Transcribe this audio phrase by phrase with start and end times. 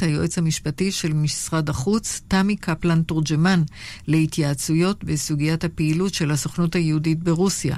[0.00, 3.62] היועץ המשפטי של משרד החוץ, תמי קפלן תורג'מן,
[4.06, 7.76] להתייעצויות בסוגיית הפעילות של הסוכנות היהודית ברוסיה.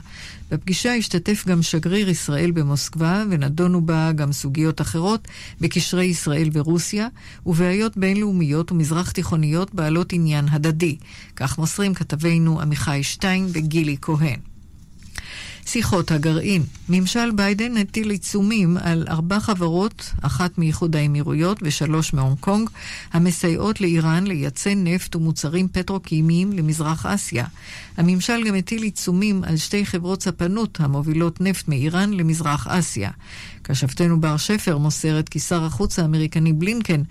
[0.50, 5.28] בפגישה השתתף גם שגריר ישראל במוסקבה, ונדונו בה גם סוגיות אחרות
[5.60, 7.08] בקשרי ישראל ורוסיה,
[7.46, 10.96] ובעיות בינלאומיות ומזרח תיכוניות בעלות עניין הדדי.
[11.36, 14.55] כך מוסרים כתבינו עמיחי שטיין וגילי כהן.
[15.66, 16.62] שיחות הגרעין.
[16.88, 22.70] ממשל ביידן הטיל עיצומים על ארבע חברות, אחת מאיחוד האמירויות ושלוש מהונג קונג,
[23.12, 27.44] המסייעות לאיראן לייצא נפט ומוצרים פטרוקימיים למזרח אסיה.
[27.96, 33.10] הממשל גם הטיל עיצומים על שתי חברות ספנות המובילות נפט מאיראן למזרח אסיה.
[33.68, 37.02] כשבתנו בר שפר מוסרת כי שר החוץ האמריקני בלינקן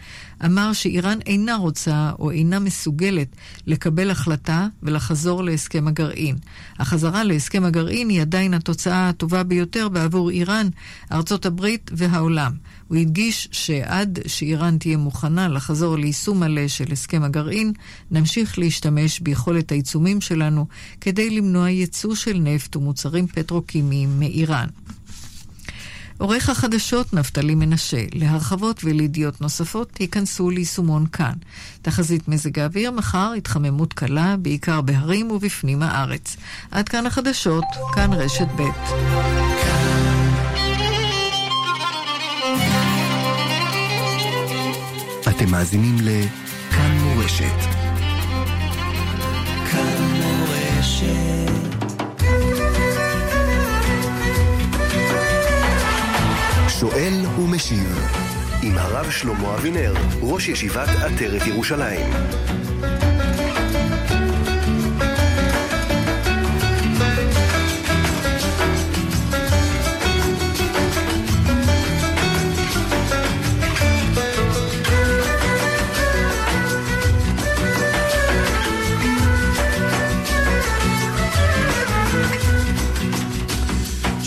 [0.46, 3.27] אמר שאיראן אינה רוצה או אינה מסוגלת
[3.68, 6.36] לקבל החלטה ולחזור להסכם הגרעין.
[6.80, 10.70] החזרה להסכם הגרעין היא עדיין התוצאה הטובה ביותר בעבור איראן,
[11.12, 12.52] ארצות הברית והעולם.
[12.88, 17.74] הוא הדגיש שעד שאיראן תהיה מוכנה לחזור ליישום מלא של הסכם הגרעין,
[18.12, 20.68] נמשיך להשתמש ביכולת העיצומים שלנו
[21.01, 24.68] כדי למנוע ייצוא של נפט ומוצרים פטרוקימיים מאיראן.
[26.18, 31.34] עורך החדשות נפתלי מנשה, להרחבות ולידיעות נוספות ייכנסו ליישומון כאן.
[31.82, 36.38] תחזית מזג האוויר מחר התחממות קלה, בעיקר בהרים ובפנים הארץ.
[36.72, 38.62] עד כאן החדשות, כאן רשת ב'.
[45.29, 47.85] אתם מאזינים לכאן מורשת.
[56.79, 57.99] שואל ומשיב
[58.62, 62.13] עם הרב שלמה אבינר, ראש ישיבת עטרת ירושלים.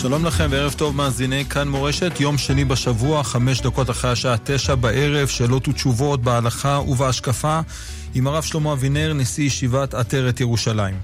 [0.01, 4.75] שלום לכם וערב טוב מאזיני כאן מורשת, יום שני בשבוע, חמש דקות אחרי השעה תשע
[4.75, 7.59] בערב, שאלות ותשובות בהלכה ובהשקפה,
[8.13, 10.95] עם הרב שלמה אבינר, נשיא ישיבת עטרת ירושלים.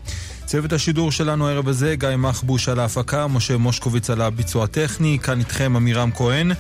[0.45, 5.39] צוות השידור שלנו הערב הזה, גיא מחבוש על ההפקה, משה מושקוביץ על הביצוע הטכני, כאן
[5.39, 6.51] איתכם עמירם כהן,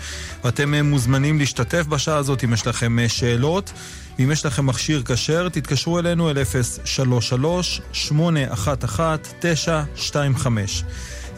[0.43, 3.71] ואתם מוזמנים להשתתף בשעה הזאת אם יש לכם שאלות.
[4.19, 6.45] ואם יש לכם מכשיר כשר, תתקשרו אלינו אל 033-811-925.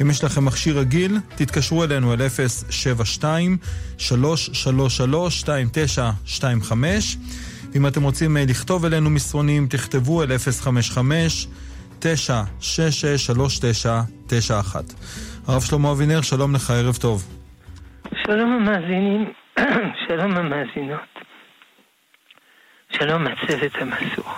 [0.02, 2.18] אם יש לכם מכשיר רגיל, תתקשרו אלינו אל
[6.68, 6.74] 072-333-2925.
[7.74, 10.28] ואם אתם רוצים לכתוב אלינו מסרונים, תכתבו אל
[12.02, 12.04] 055-966-3991.
[15.48, 17.28] הרב שלמה אבינר, שלום לך, ערב טוב.
[18.26, 19.34] שלום המאזינים,
[20.08, 21.00] שלום המאזינות,
[22.90, 24.34] שלום הצוות המסור.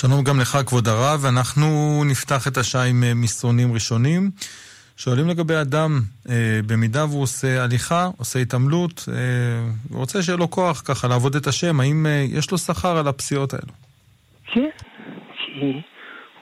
[0.00, 1.24] שלום גם לך, כבוד הרב.
[1.26, 4.30] אנחנו נפתח את השעה עם אה, מסרונים ראשונים.
[4.96, 9.16] שואלים לגבי אדם, אה, במידה והוא עושה הליכה, עושה התעמלות, אה,
[9.90, 13.54] רוצה שיהיה לו כוח ככה לעבוד את השם, האם אה, יש לו שכר על הפסיעות
[13.54, 13.72] האלו?
[14.46, 14.68] כן,
[15.36, 15.80] כי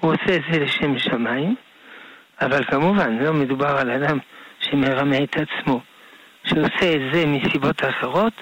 [0.00, 1.54] הוא עושה את זה לשם שמיים,
[2.40, 4.18] אבל כמובן לא מדובר על אדם
[4.60, 5.80] שמרמה את עצמו,
[6.44, 8.32] שעושה את זה מסיבות אחרות,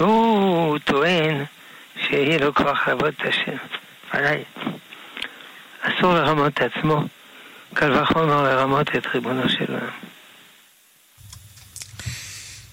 [0.00, 1.44] והוא טוען
[1.96, 3.83] שיהיה לו כוח לעבוד את השם.
[4.14, 4.44] עליי.
[5.80, 7.02] אסור לרמות את עצמו,
[7.74, 9.90] קל וחומר לרמות את ריבונו של עולם.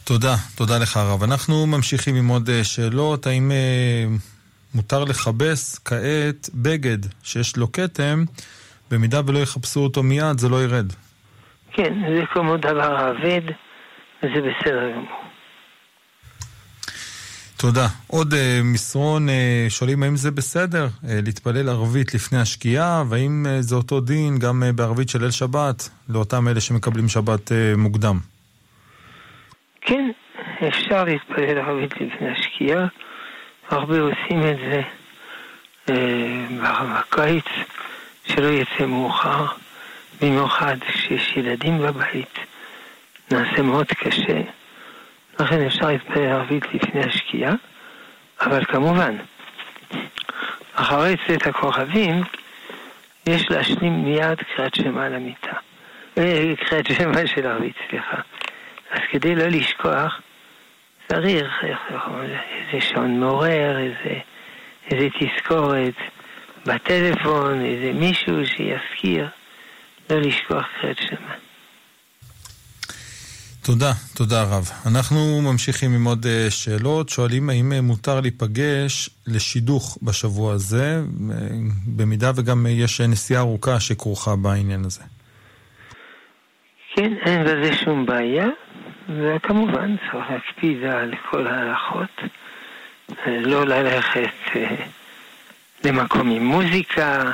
[0.03, 1.23] תודה, תודה לך הרב.
[1.23, 3.27] אנחנו ממשיכים עם עוד אה, שאלות.
[3.27, 4.05] האם אה,
[4.75, 8.23] מותר לכבס כעת בגד שיש לו כתם,
[8.91, 10.93] במידה ולא יחפשו אותו מיד, זה לא ירד?
[11.73, 13.41] כן, זה כמו דבר אבד,
[14.23, 15.30] וזה בסדר גמור.
[17.61, 17.87] תודה.
[18.07, 19.31] עוד uh, מסרון, uh,
[19.69, 24.63] שואלים האם זה בסדר uh, להתפלל ערבית לפני השקיעה, והאם uh, זה אותו דין גם
[24.63, 28.19] uh, בערבית של ליל שבת, לאותם אלה שמקבלים שבת uh, מוקדם.
[29.81, 30.11] כן,
[30.67, 32.87] אפשר להתפלל ערבית לפני השקיעה.
[33.69, 34.81] הרבה עושים את זה
[35.87, 35.91] uh,
[36.63, 37.45] בקיץ,
[38.27, 39.45] שלא יצא מאוחר,
[40.21, 42.39] במיוחד כשיש ילדים בבית.
[43.31, 44.60] נעשה מאוד קשה.
[45.41, 47.53] לכן אפשר להתפלל ערבית לפני השקיעה,
[48.41, 49.15] אבל כמובן,
[50.73, 52.23] אחרי צאת הכוכבים,
[53.27, 55.53] יש להשלים מיד קריאת שמע למיטה.
[56.17, 58.17] אה, קריאת שמע של ערבית, סליחה.
[58.91, 60.21] אז כדי לא לשכוח,
[61.07, 64.19] צריך איזה שעון מעורר, איזה,
[64.91, 65.95] איזה תזכורת
[66.65, 69.27] בטלפון, איזה מישהו שיזכיר
[70.09, 71.50] לא לשכוח קריאת שמע.
[73.63, 74.69] תודה, תודה רב.
[74.85, 77.09] אנחנו ממשיכים עם עוד אה, שאלות.
[77.09, 81.35] שואלים האם אה, מותר להיפגש לשידוך בשבוע הזה, אה,
[81.85, 85.01] במידה וגם יש נסיעה ארוכה שכרוכה בעניין הזה.
[86.95, 88.47] כן, אין בזה שום בעיה,
[89.09, 92.21] וכמובן צריך להקפיד על כל ההלכות,
[93.27, 94.59] לא ללכת
[95.83, 97.31] למקום עם מוזיקה,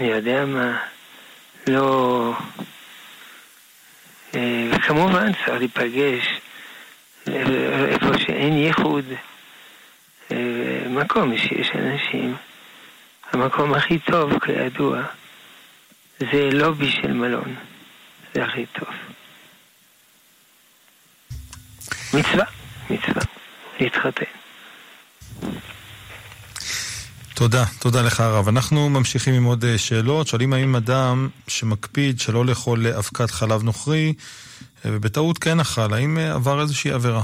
[0.00, 0.78] אני יודע מה,
[1.66, 2.32] לא...
[4.38, 6.40] אה, וכמובן צריך להיפגש
[7.88, 9.04] איפה שאין ייחוד,
[10.32, 10.36] אה,
[10.90, 12.36] מקום שיש אנשים.
[13.32, 15.02] המקום הכי טוב, כידוע,
[16.18, 17.54] זה לובי של מלון.
[18.34, 18.88] זה הכי טוב.
[22.14, 22.44] מצווה,
[22.90, 23.22] מצווה,
[23.80, 24.37] להתחתן.
[27.38, 28.48] תודה, תודה לך הרב.
[28.48, 30.26] אנחנו ממשיכים עם עוד אה, שאלות.
[30.26, 34.14] שואלים האם אדם שמקפיד שלא לאכול אבקת חלב נוכרי,
[34.84, 37.22] אה, ובטעות כן אכל, האם אה, עבר איזושהי עבירה?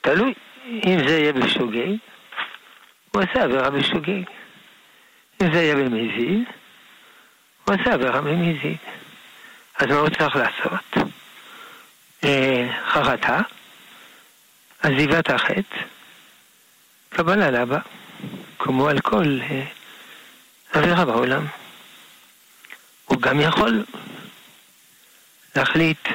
[0.00, 0.34] תלוי.
[0.66, 1.96] אם זה יהיה בשוגג,
[3.10, 4.22] הוא עשה עבירה בשוגג.
[5.42, 6.44] אם זה יהיה במזיד,
[7.64, 8.76] הוא עשה עבירה במזיד.
[9.78, 11.08] אז מה הוא צריך לעשות?
[12.88, 13.40] חרטה,
[14.82, 15.76] עזיבת החטא,
[17.08, 17.78] קבלה לבא.
[18.58, 19.64] כמו על כל אה,
[20.72, 21.46] עבירה בעולם.
[23.04, 23.84] הוא גם יכול
[25.56, 26.08] להחליט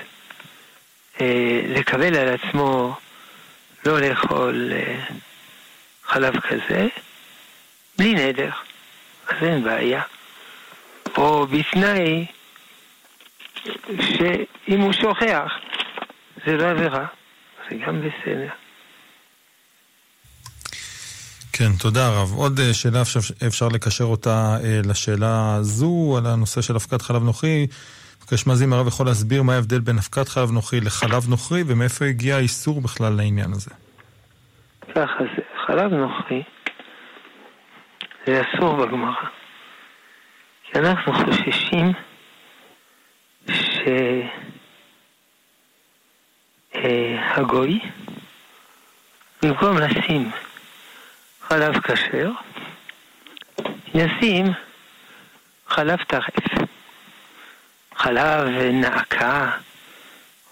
[1.21, 2.97] אה, לקבל על עצמו
[3.85, 5.05] לא לאכול אה,
[6.03, 6.87] חלב כזה,
[7.97, 8.51] בלי נדר,
[9.27, 10.01] אז אין בעיה.
[11.17, 12.25] או בתנאי
[13.99, 15.53] שאם הוא שוכח,
[16.45, 17.05] זה לא עבירה,
[17.69, 18.64] זה גם בסדר.
[21.57, 22.33] כן, תודה רב.
[22.35, 27.23] עוד אה, שאלה אפשר, אפשר לקשר אותה אה, לשאלה הזו, על הנושא של אבקת חלב
[27.23, 27.67] נוכרי.
[28.21, 32.35] מבקש מאזין הרב יכול להסביר מה ההבדל בין אבקת חלב נוכרי לחלב נוכרי, ומאיפה הגיע
[32.35, 33.71] האיסור בכלל לעניין הזה.
[34.95, 36.43] ככה זה, חלב נוכרי
[38.27, 39.13] זה אסור בגמרא.
[40.63, 41.93] כי אנחנו חוששים
[46.73, 47.89] שהגוי, אה,
[49.43, 50.31] במקום לשים
[51.47, 52.31] חלב כשר,
[53.93, 54.45] ישים
[55.67, 56.65] חלב טרף.
[57.95, 59.51] חלב נעקה,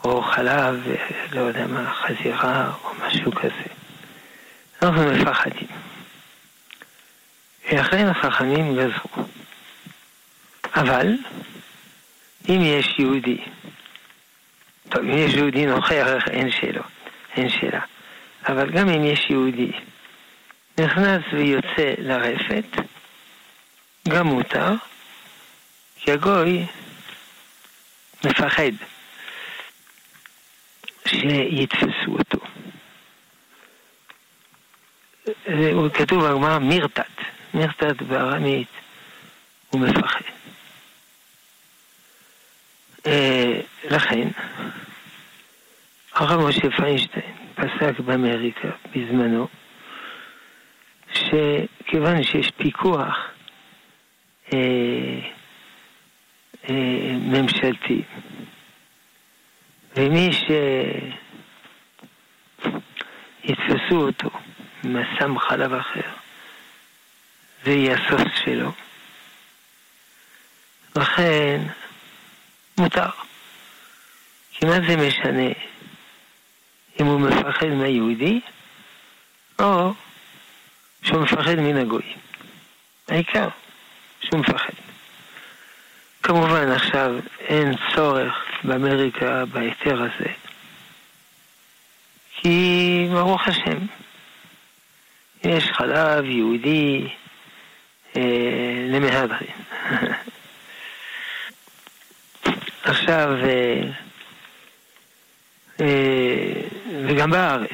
[0.03, 0.87] או חלב,
[1.31, 3.73] לא יודע מה, חזירה, או משהו כזה.
[4.81, 5.67] אנחנו מפחדים.
[7.71, 9.25] ולכן החכמים גזרו.
[10.75, 11.07] אבל,
[12.49, 13.37] אם יש יהודי,
[14.89, 16.81] טוב, אם יש יהודי נוכח, אין שאלה,
[17.35, 17.81] אין שאלה.
[18.47, 19.71] אבל גם אם יש יהודי
[20.77, 22.65] נכנס ויוצא לרפת,
[24.09, 24.73] גם מותר,
[25.95, 26.65] כי הגוי
[28.25, 28.71] מפחד
[31.05, 32.39] שיתפסו אותו.
[35.25, 37.03] זה כתוב בגמרא מירתת,
[37.53, 38.67] מירתת בארמית,
[39.69, 40.21] הוא מפחד.
[43.05, 44.27] אה, לכן,
[46.13, 49.47] הרב משה פיינשטיין פסק באמריקה בזמנו,
[51.13, 53.17] שכיוון שיש פיקוח
[54.53, 54.59] אה,
[56.69, 58.01] אה, ממשלתי,
[59.95, 60.29] ומי
[63.43, 64.29] שיתפסו אותו
[64.83, 66.09] מסם חלב אחר,
[67.63, 68.71] זה יהיה הסוף שלו.
[70.95, 71.61] לכן,
[72.77, 73.09] מותר.
[74.51, 75.51] כי מה זה משנה
[76.99, 78.41] אם הוא מפחד מהיהודי,
[79.59, 79.93] או
[81.03, 82.13] שהוא מפחד מן הגוי.
[83.07, 83.47] העיקר,
[84.21, 84.73] שהוא מפחד.
[86.23, 88.33] כמובן עכשיו אין צורך
[88.63, 90.31] באמריקה בהיתר הזה,
[92.35, 93.77] כי ברוך השם,
[95.43, 97.07] יש חלב יהודי
[98.17, 98.21] אה,
[98.89, 99.51] למהדרין.
[102.83, 103.81] עכשיו, אה,
[105.81, 106.61] אה,
[107.07, 107.69] וגם בארץ,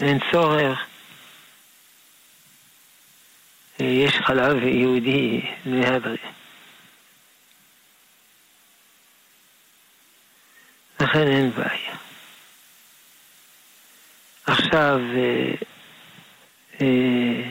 [0.00, 0.86] אין צורך
[3.78, 6.16] יש חלב יהודי מהדרי.
[11.00, 11.96] לכן אין בעיה.
[14.46, 15.54] עכשיו, אה,
[16.80, 17.42] אה,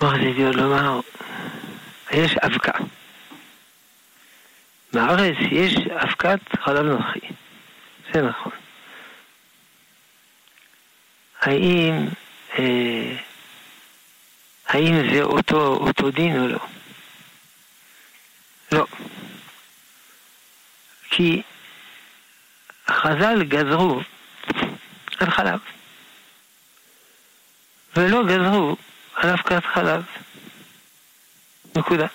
[0.00, 1.00] מה רציתי עוד לומר?
[2.12, 2.78] יש אבקה.
[4.92, 7.20] בארץ יש אבקת חלב נוחי.
[8.12, 8.52] זה נכון.
[11.40, 12.08] האם
[12.58, 13.16] אה,
[14.66, 16.58] האם זה אותו, אותו דין או לא?
[18.72, 18.86] לא.
[21.10, 21.42] כי
[22.90, 24.00] חז"ל גזרו
[25.18, 25.60] על חלב,
[27.96, 28.76] ולא גזרו
[29.14, 30.04] על אבקת חלב.
[31.76, 32.06] נקודה.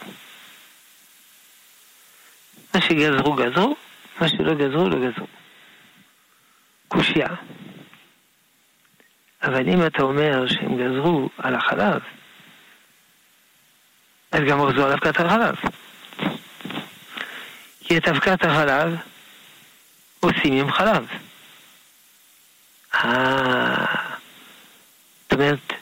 [2.74, 3.76] מה שגזרו גזרו,
[4.22, 5.28] מה שלא גזרו לא גזרו.
[6.88, 7.30] קושייה.
[9.44, 12.02] אבל אם אתה אומר שהם גזרו על החלב,
[14.32, 15.56] אז גם גזרו על אבקת החלב.
[17.82, 18.96] כי את אבקת החלב
[20.20, 21.08] עושים עם חלב.
[22.94, 24.10] אה...
[25.24, 25.74] זאת אומרת,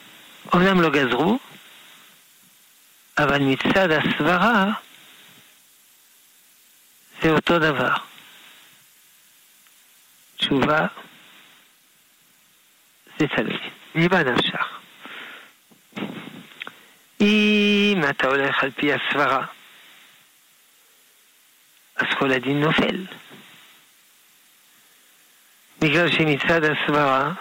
[0.52, 1.38] אומנם לא גזרו,
[3.18, 4.64] אבל מצד הסברה
[7.22, 7.94] זה אותו דבר.
[10.36, 10.86] תשובה
[13.18, 13.58] זה תלוי,
[13.94, 14.77] ממה נפשך?
[17.20, 19.44] אם אתה הולך על פי הסברה,
[21.96, 23.06] אז כל הדין נופל.
[25.78, 27.32] בגלל שמצד הסברה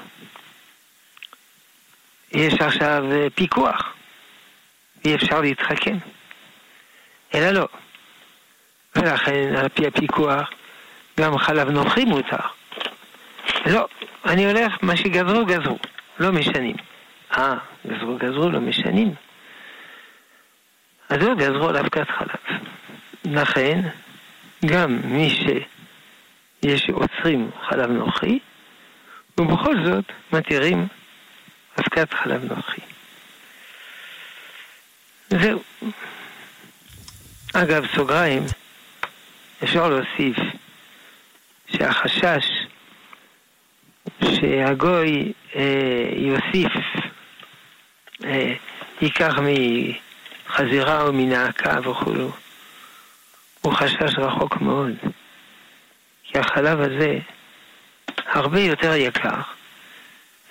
[2.32, 3.04] יש עכשיו
[3.36, 3.94] פיקוח,
[5.06, 5.98] אי אפשר להתחכם.
[7.34, 7.68] אלא לא.
[8.96, 10.50] ולכן על פי הפיקוח
[11.20, 12.38] גם חלב נוכרי מותר.
[13.66, 13.88] לא,
[14.26, 15.78] אני הולך, מה שגזרו גזרו,
[16.20, 16.76] לא משנים.
[17.38, 17.54] אה,
[17.88, 19.27] גזרו גזרו, לא משנים.
[21.10, 22.60] אז לא גזרו על אבקת חלב.
[23.26, 23.82] לכן,
[24.66, 28.40] גם מי שיש עוצרים חלב נוכרי,
[29.38, 30.88] ובכל זאת מתירים
[31.80, 32.84] אבקת חלב נוכרי.
[35.30, 35.64] זהו.
[37.54, 38.44] אגב, סוגריים,
[39.64, 40.38] אפשר להוסיף
[41.68, 42.46] שהחשש
[44.24, 46.72] שהגוי אה, יוסיף,
[48.24, 48.54] אה,
[49.02, 49.34] ייקח
[50.58, 52.32] מחזירה או מנעקה וכולו,
[53.62, 54.92] הוא חשש רחוק מאוד.
[56.24, 57.20] כי החלב הזה
[58.26, 59.42] הרבה יותר יקר.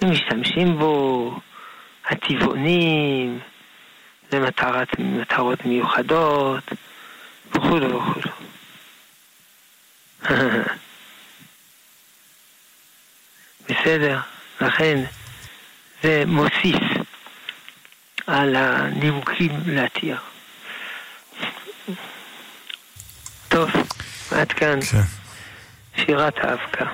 [0.02, 1.32] ומשתמשים בו
[2.06, 3.40] הטבעונים
[4.32, 6.64] למטרות מיוחדות
[7.50, 8.32] וכולו וכולו.
[13.68, 14.20] בסדר?
[14.60, 15.04] לכן
[16.02, 16.95] זה מוסיף
[18.26, 20.16] על הנימוקים להתיר.
[23.48, 23.70] טוב,
[24.30, 24.98] עד כאן כן.
[25.96, 26.84] שירת האבקה.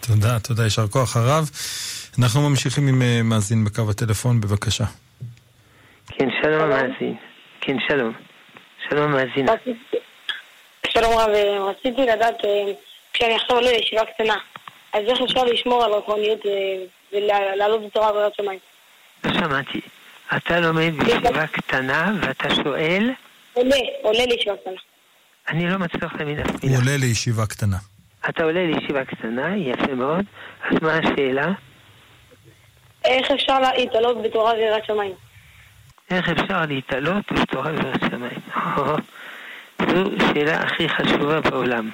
[0.00, 1.50] תודה, תודה, יישר כוח הרב.
[2.18, 4.84] אנחנו ממשיכים עם אה, מאזין בקו הטלפון, בבקשה.
[6.08, 7.14] כן, שלום המאזין.
[7.60, 8.12] כן, שלום.
[8.88, 9.52] שלום מאזינה.
[10.86, 11.28] שלום רב,
[11.60, 12.72] רציתי לדעת, אה,
[13.12, 14.36] כשאני עולה לישיבה קטנה,
[14.92, 16.52] אז איך אפשר לשמור על רוחניות אה,
[17.12, 18.58] ולעלות בתורה ויראת שמיים?
[19.24, 19.80] לא שמעתי.
[20.36, 23.10] אתה לומד בישיבה קטנה ואתה שואל?
[23.52, 24.74] עולה, עולה לישיבה קטנה.
[25.48, 26.76] אני לא מצליח להבין אף מילה.
[26.76, 27.76] הוא עולה לישיבה קטנה.
[28.28, 30.24] אתה עולה לישיבה קטנה, יפה מאוד.
[30.70, 31.52] אז מה השאלה?
[33.04, 35.12] איך אפשר להתעלות בתורה ויראת שמיים?
[36.10, 38.40] איך אפשר להתעלות בתורה ויראת שמיים?
[39.90, 41.90] זו שאלה הכי חשובה בעולם.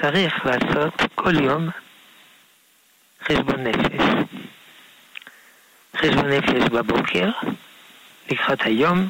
[0.00, 1.68] צריך לעשות כל יום
[3.24, 4.02] חשבון נפש.
[5.98, 7.30] חשבון נפש בבוקר,
[8.30, 9.08] לקראת היום,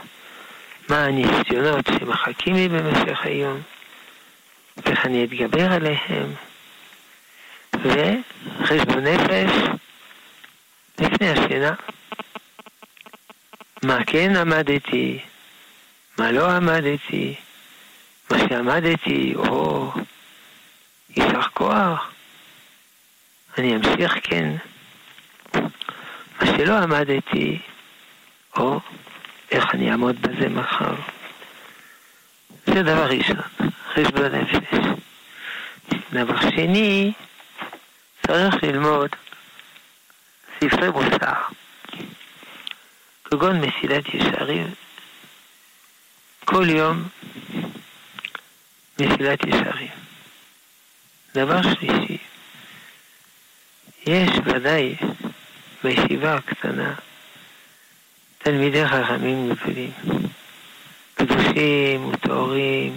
[0.88, 3.60] מה הניסיונות שמחכים לי במשך היום,
[4.76, 6.32] ואיך אני אתגבר עליהם,
[7.74, 9.52] וחשבון נפש
[11.00, 11.74] לפני השינה.
[13.82, 15.18] מה כן עמדתי,
[16.18, 17.34] מה לא עמדתי,
[18.30, 19.92] מה שעמדתי, או,
[21.16, 22.12] יישר כוח,
[23.58, 24.56] אני אמשיך כן.
[26.40, 27.58] מה שלא עמדתי,
[28.56, 28.80] או,
[29.50, 30.94] איך אני אעמוד בזה מחר.
[32.66, 33.36] זה דבר ראשון,
[33.94, 34.78] חשבון נפש.
[36.12, 37.12] דבר שני,
[38.26, 39.10] צריך ללמוד
[40.60, 41.32] ספרי מוסר,
[43.24, 44.74] כגון מסילת ישרים,
[46.44, 47.08] כל יום
[49.00, 49.88] מסילת ישרים.
[51.34, 52.18] דבר שלישי,
[54.06, 54.96] יש ודאי
[55.84, 56.94] בישיבה הקטנה
[58.38, 59.92] תלמידי חכמים גדולים,
[61.14, 62.96] קדושים וטהורים,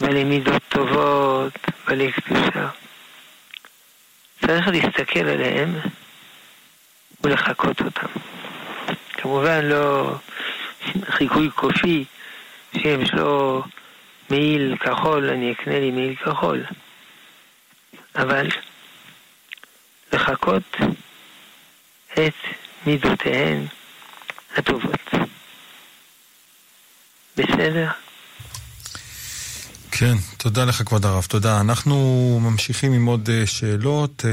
[0.00, 1.52] בעלי מידות טובות,
[1.86, 2.68] בעלי קדושה.
[4.46, 5.74] צריך להסתכל עליהם
[7.24, 8.06] ולחקות אותם.
[9.12, 10.14] כמובן לא
[11.04, 12.04] חיקוי קופי,
[12.82, 13.62] שם שלו
[14.30, 16.64] מעיל כחול, אני אקנה לי מעיל כחול.
[18.14, 18.48] אבל
[20.12, 20.76] לחקות
[22.12, 22.34] את
[22.86, 23.66] מידותיהן
[24.56, 25.14] הטובות.
[27.36, 27.90] בסדר?
[29.90, 31.60] כן, תודה לך כבוד הרב, תודה.
[31.60, 31.96] אנחנו
[32.42, 34.30] ממשיכים עם עוד אה, שאלות, אה,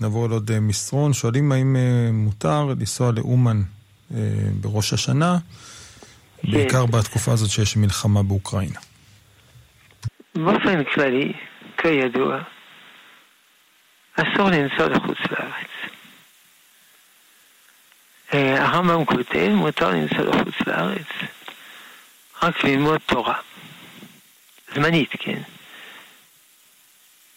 [0.00, 1.12] נעבור על עוד אה, מסרון.
[1.12, 1.76] שואלים האם
[2.12, 3.62] מותר לנסוע לאומן
[4.60, 5.38] בראש השנה,
[6.42, 6.52] כן.
[6.52, 8.78] בעיקר בתקופה הזאת שיש מלחמה באוקראינה.
[10.34, 11.32] באופן כללי,
[11.76, 12.38] כידוע,
[14.16, 15.71] אסור לנסוע לחוץ לארץ.
[18.32, 21.06] הרמב"ם כותב, מותר לנסוע לחוץ לארץ
[22.42, 23.38] רק ללמוד תורה.
[24.74, 25.42] זמנית, כן.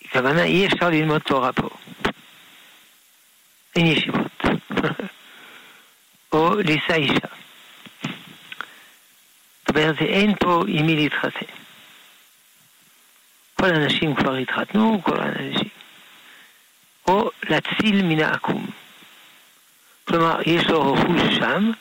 [0.05, 1.69] הכוונה, אי אפשר ללמוד תורה פה.
[3.75, 4.41] אין ישיבות.
[6.33, 7.27] או לישא אישה.
[9.61, 11.45] זאת אומרת, אין פה עם מי להתחתן.
[13.55, 15.69] כל האנשים כבר התחתנו, כל האנשים.
[17.07, 18.67] או להציל מן העקום.
[20.07, 21.71] כלומר, יש לו רכוש שם,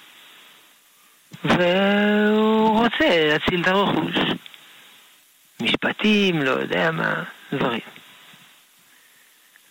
[1.44, 4.16] והוא רוצה להציל את הרכוש.
[5.60, 7.80] משפטים, לא יודע מה, דברים.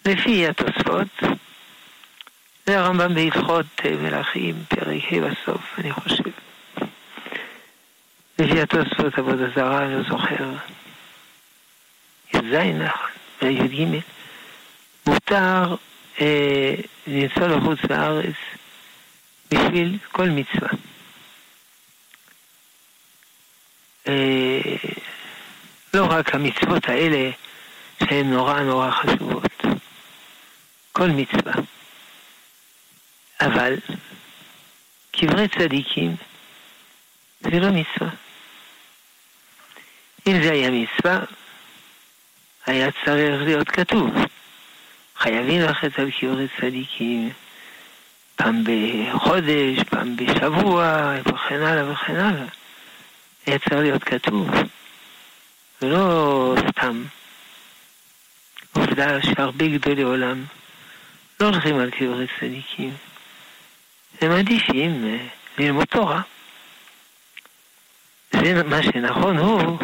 [0.05, 1.07] לפי התוספות,
[2.65, 3.65] זה הרמב"ם בהלכות
[4.01, 6.23] מלכים, פרק ה' בסוף, אני חושב.
[8.39, 10.51] לפי התוספות עבודה זרה, לא זוכר.
[12.33, 13.09] י"ז נכון,
[13.41, 13.99] י"ג,
[15.05, 15.92] מותר אה,
[17.07, 18.35] לנסוע לחוץ לארץ
[19.51, 20.69] בשביל כל מצווה.
[24.07, 24.75] אה,
[25.93, 27.29] לא רק המצוות האלה
[27.99, 29.51] שהן נורא נורא חשובות.
[30.91, 31.53] כל מצווה.
[33.41, 33.75] אבל
[35.11, 36.15] קברי צדיקים
[37.41, 38.09] זה לא מצווה.
[40.27, 41.19] אם זה היה מצווה,
[42.65, 44.09] היה צריך להיות כתוב.
[45.23, 47.29] חייבים ללכת על קברי צדיקים
[48.35, 52.45] פעם בחודש, פעם בשבוע, וכן הלאה וכן הלאה.
[53.45, 54.49] היה צריך להיות כתוב.
[55.81, 57.03] ולא סתם.
[58.73, 60.43] עובדה שהרבה גדולי עולם
[61.39, 62.93] לא הולכים על קברי צדיקים.
[64.21, 65.25] הם מעדיפים אה,
[65.57, 66.21] ללמוד תורה.
[68.31, 69.77] זה מה שנכון הוא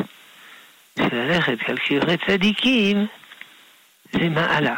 [1.00, 3.08] שללכת על קברי צדיקים
[4.12, 4.76] זה מעלה.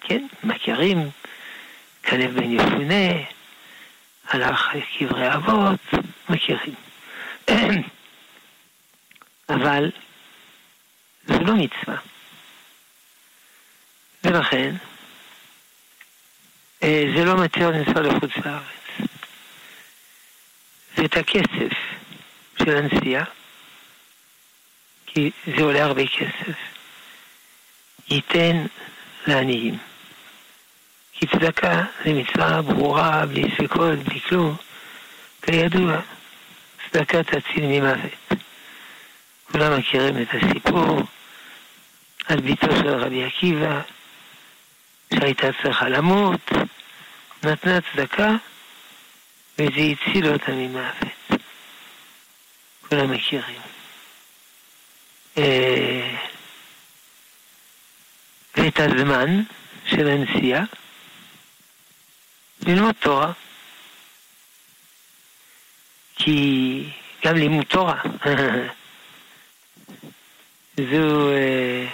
[0.00, 1.10] כן, מכירים,
[2.04, 3.24] כלב בן יפונה,
[4.28, 5.80] הלך לקברי אבות,
[6.28, 6.74] מכירים.
[9.48, 9.90] אבל
[11.24, 11.96] זה לא מצווה.
[14.24, 14.74] ולכן,
[16.82, 19.10] אה, זה לא מתיר לנסוע לחוץ לארץ.
[20.96, 21.76] ואת הכסף
[22.58, 23.24] של הנסיעה,
[25.06, 26.56] כי זה עולה הרבה כסף,
[28.08, 28.66] ייתן
[29.26, 29.89] לעניים.
[31.20, 34.56] כי צדקה זה מצווה ברורה, בלי ספקות, בלי כלום.
[35.42, 36.00] כידוע,
[36.90, 38.12] צדקה תציל ממוות.
[39.52, 41.00] כולם מכירים את הסיפור
[42.26, 43.80] על ביתו של רבי עקיבא,
[45.14, 46.50] שהייתה צריכה למות,
[47.42, 48.36] נתנה צדקה,
[49.58, 51.40] וזה הציל אותה ממוות.
[52.88, 53.60] כולם מכירים.
[55.38, 56.16] אה,
[58.56, 59.42] ואת הזמן
[59.86, 60.64] של הנסיעה
[62.66, 63.32] ללמוד תורה.
[66.16, 66.84] כי
[67.24, 68.02] גם לימוד תורה
[70.76, 71.86] זו, אה,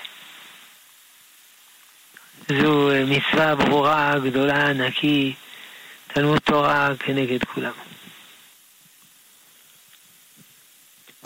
[2.49, 5.37] זו אה, מצווה ברורה, גדולה, ענקית,
[6.07, 7.73] תלמוד תורה כנגד כולם.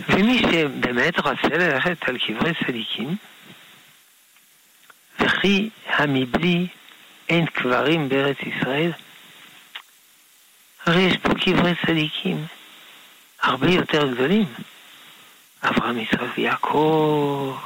[0.08, 3.16] ומי שבאמת רוצה ללכת על קברי צדיקים,
[5.20, 6.66] וכי המבלי
[7.28, 8.92] אין קברים בארץ ישראל,
[10.90, 12.46] הרי יש פה קברי צדיקים
[13.42, 14.44] הרבה יותר גדולים.
[15.62, 17.56] אברהם, ישראל ויעקב,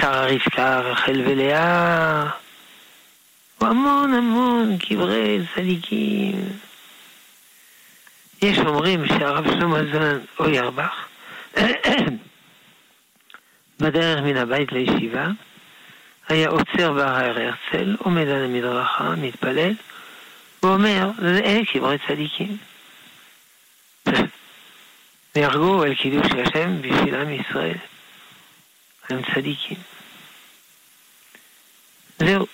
[0.00, 2.26] שרה, רבקה, רחל ולאה,
[3.60, 6.48] המון המון קברי צדיקים.
[8.42, 11.04] יש אומרים שהרב שלמה זמן אוירבך,
[13.80, 15.26] בדרך מן הבית לישיבה,
[16.28, 19.72] היה עוצר בהר הרצל, עומד על המדרכה, מתפלל,
[20.64, 22.56] ואומר, אלה קברי צדיקים.
[25.36, 27.78] ויחגו על קידוש השם בשביל עם ישראל.
[29.10, 29.76] הם צדיקים.
[32.18, 32.46] זהו.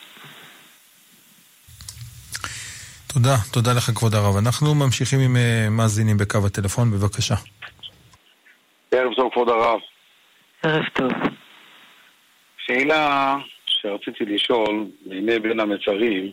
[3.06, 4.36] תודה, תודה לך כבוד הרב.
[4.36, 7.34] אנחנו ממשיכים עם uh, מאזינים בקו הטלפון, בבקשה.
[8.90, 9.80] ערב טוב כבוד הרב.
[10.62, 11.12] ערב טוב.
[12.66, 16.30] שאלה שרציתי לשאול, בימי בין המצרים,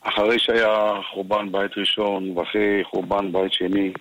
[0.00, 3.92] אחרי שהיה חורבן בית ראשון ואחרי חורבן בית שני,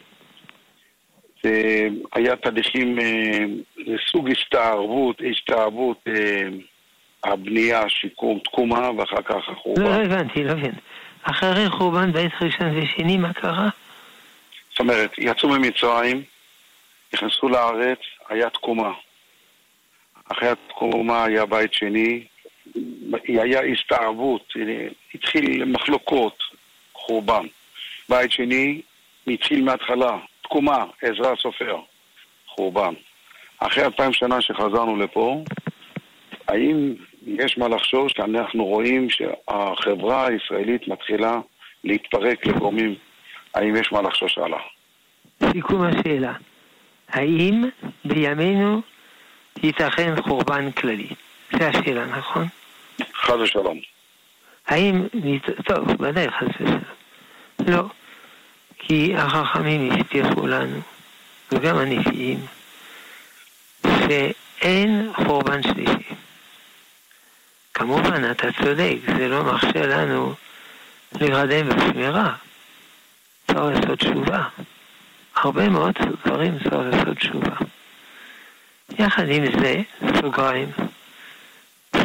[1.43, 3.45] זה היה תהליכים, אה,
[3.87, 6.47] זה סוג הסתערבות, הסתערבות, אה,
[7.23, 9.83] הבנייה, שיקום, תקומה, ואחר כך לא, החורבן.
[9.83, 10.79] לא הבנתי, לא הבנתי.
[11.23, 13.69] אחרי חורבן בית ראשון ושני, מה קרה?
[14.69, 16.23] זאת אומרת, יצאו ממצרים,
[17.13, 18.91] נכנסו לארץ, היה תקומה.
[20.31, 22.23] אחרי התקומה היה בית שני,
[23.27, 24.53] היה הסתערבות,
[25.15, 26.43] התחיל מחלוקות,
[26.93, 27.45] חורבן.
[28.09, 28.81] בית שני
[29.27, 31.77] התחיל מההתחלה, תקומה, עזרא הסופר,
[32.47, 32.93] חורבן.
[33.59, 35.43] אחרי אלפיים שנה שחזרנו לפה,
[36.47, 36.93] האם
[37.25, 41.39] יש מה לחשוש שאנחנו רואים שהחברה הישראלית מתחילה
[41.83, 42.95] להתפרק לגורמים?
[43.53, 44.59] האם יש מה לחשוש הלאה?
[45.51, 46.33] סיכום השאלה,
[47.09, 47.63] האם
[48.05, 48.81] בימינו
[49.63, 51.07] ייתכן חורבן כללי?
[51.51, 52.47] זו השאלה, נכון?
[53.15, 53.79] חס ושלום.
[54.67, 55.07] האם...
[55.65, 56.81] טוב, ודאי חס ושלום.
[57.67, 57.83] לא,
[58.79, 60.81] כי החכמים הבטיחו לנו,
[61.51, 62.39] וגם הנביאים,
[63.83, 66.15] שאין חורבן שלישי.
[67.73, 70.33] כמובן, אתה צודק, זה לא מרשה לנו
[71.21, 72.35] להירדם בשמירה.
[73.47, 74.43] צריך לעשות תשובה.
[75.35, 75.93] הרבה מאוד
[76.25, 77.55] דברים צריך לעשות תשובה.
[78.99, 79.81] יחד עם זה,
[80.21, 80.69] סוגריים,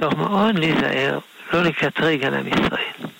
[0.04, 1.18] צריך מאוד להיזהר
[1.52, 3.10] לא לקטרג על עם ישראל.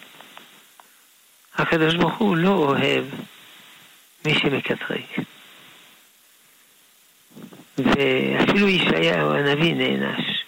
[1.55, 3.05] הקדוש ברוך הוא לא אוהב
[4.25, 5.03] מי שמקטרג.
[7.79, 10.44] ואפילו ישעיהו הנביא נענש.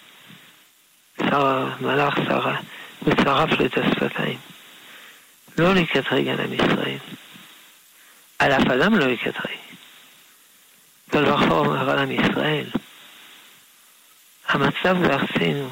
[1.29, 2.59] שר, מלאך שרה,
[2.99, 4.37] הוא צרף לו את השפתיים.
[5.57, 6.97] לא לקטרג על עם ישראל.
[8.39, 9.57] על אף אדם לא יקטרג.
[11.11, 12.65] כל ברוך אומר על עם ישראל.
[14.47, 15.69] המצב בארצנו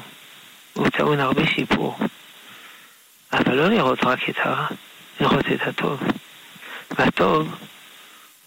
[0.76, 1.98] הוא טעון הרבה שיפור,
[3.32, 4.66] אבל לא לראות רק את הרע,
[5.20, 6.02] לראות את הטוב.
[6.90, 7.54] והטוב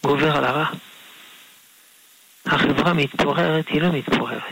[0.03, 0.65] גובר על הרע.
[2.45, 4.43] החברה מתפוררת, היא לא מתפוררת.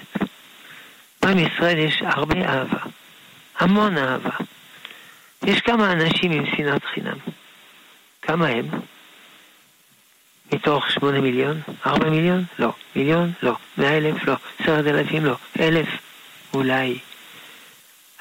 [1.22, 2.80] בעם ישראל יש הרבה אהבה,
[3.60, 4.36] המון אהבה.
[5.46, 7.18] יש כמה אנשים עם שנאת חינם.
[8.22, 8.70] כמה הם?
[10.54, 11.62] מתוך שמונה מיליון?
[11.86, 12.44] ארבע מיליון?
[12.60, 12.74] לא.
[12.96, 13.32] מיליון?
[13.44, 13.56] לא.
[13.78, 14.24] מאה אלף?
[14.28, 14.36] לא.
[14.60, 15.26] עשרת אלפים?
[15.26, 15.36] לא.
[15.60, 15.88] אלף?
[16.54, 17.00] אולי.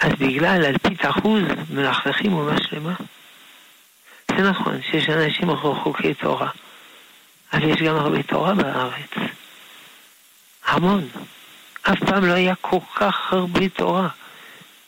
[0.00, 2.94] אז בגלל אלפית אחוז מלכלכים אומה שלמה.
[4.28, 6.50] זה נכון שיש אנשים רחוקי תורה,
[7.52, 9.10] אבל יש גם הרבה תורה בארץ.
[10.66, 11.08] המון.
[11.82, 14.08] אף פעם לא היה כל כך הרבה תורה.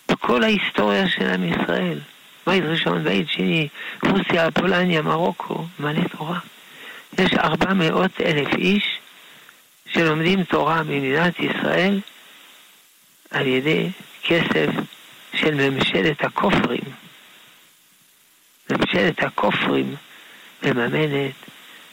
[0.08, 1.98] בכל ההיסטוריה של עם ישראל.
[2.46, 3.68] בית ראשון, בית שני,
[4.02, 6.38] רוסיה, פולניה, מרוקו, מלא תורה.
[7.18, 8.98] יש 400 אלף איש
[9.88, 12.00] שלומדים תורה במדינת ישראל
[13.30, 13.90] על ידי
[14.22, 14.70] כסף
[15.40, 16.80] של ממשלת הכופרים.
[18.70, 19.96] ממשלת הכופרים
[20.62, 21.34] מממנת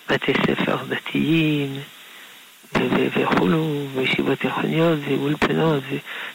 [0.10, 1.80] בתי ספר דתיים
[3.16, 5.84] וכולו, וישיבות תיכוניות ואולפנות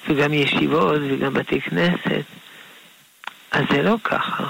[0.08, 2.24] וגם ישיבות וגם בתי כנסת.
[3.50, 4.46] אז זה לא ככה,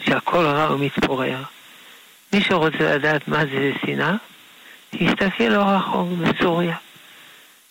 [0.00, 1.42] שהכל רע ומתפורר.
[2.32, 4.14] מי שרוצה לדעת מה זה שנאה,
[4.94, 6.76] שיסתכל לא רחוק בסוריה.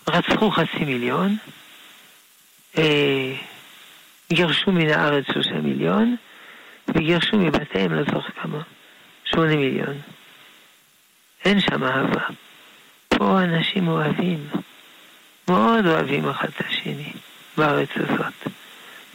[0.09, 1.37] רצחו חצי מיליון,
[4.33, 6.15] גירשו מן הארץ שלושה מיליון,
[6.87, 8.61] וגירשו מבתיהם זוכר כמה,
[9.25, 9.97] שמונה מיליון.
[11.45, 12.21] אין שם אהבה.
[13.07, 14.47] פה אנשים אוהבים,
[15.47, 17.11] מאוד אוהבים אחד את השני
[17.57, 18.53] בארץ הזאת.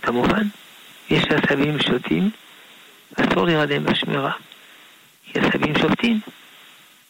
[0.02, 0.42] כמובן,
[1.10, 2.30] יש עשבים שוטים,
[3.14, 4.32] אסור להירדם בשמירה.
[5.24, 6.20] כי עשבים שובתים,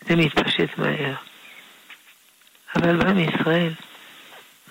[0.00, 1.14] זה מתפשט מהר.
[2.76, 3.72] אבל בעם ישראל,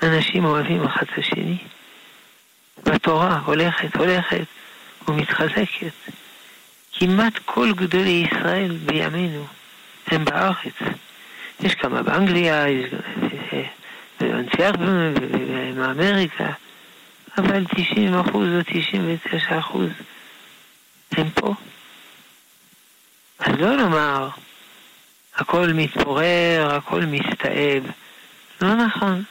[0.01, 1.57] אנשים אוהבים אחד את השני.
[2.85, 4.45] והתורה הולכת, הולכת
[5.07, 6.11] ומתחזקת.
[6.93, 9.45] כמעט כל גדולי ישראל בימינו
[10.07, 10.73] הם בארץ.
[11.59, 12.91] יש כמה באנגליה, יש
[14.19, 16.49] באנטיארבן ובאמריקה,
[17.37, 19.89] אבל 90 אחוז או 99 אחוז
[21.11, 21.53] הם פה.
[23.39, 24.29] אז לא לומר,
[25.35, 27.83] הכל מתפורר, הכל מסתאב.
[28.61, 29.23] לא נכון.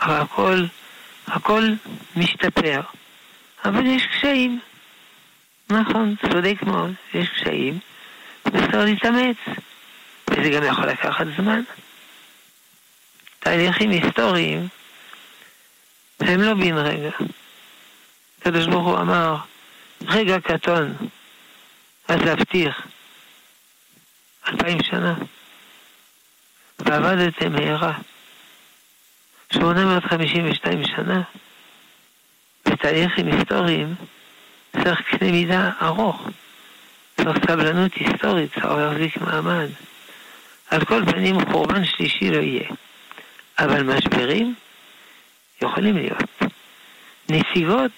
[0.00, 0.64] הכל,
[1.26, 1.62] הכל
[2.16, 2.80] משתפר.
[3.64, 4.60] אבל יש קשיים.
[5.70, 7.78] נכון, צודק מאוד, יש קשיים,
[8.46, 9.36] וצריך להתאמץ.
[10.30, 11.62] וזה גם יכול לקחת זמן.
[13.40, 14.68] תהליכים היסטוריים
[16.20, 17.10] הם לא בן רגע.
[18.40, 19.36] הקדוש ברוך הוא אמר,
[20.06, 20.94] רגע קטון,
[22.08, 22.86] אז להבטיח
[24.48, 25.14] אלפיים שנה.
[26.78, 27.98] ועבדתם מהרה.
[29.52, 31.22] 852 שנה.
[32.68, 33.94] בתהליכים היסטוריים
[34.72, 36.28] צריך קנה מידה ארוך.
[37.16, 39.68] צריך סבלנות היסטורית, צריך להחזיק מעמד.
[40.70, 42.68] על כל פנים חורבן שלישי לא יהיה.
[43.58, 44.54] אבל משברים
[45.62, 46.42] יכולים להיות.
[47.28, 47.92] נסיגות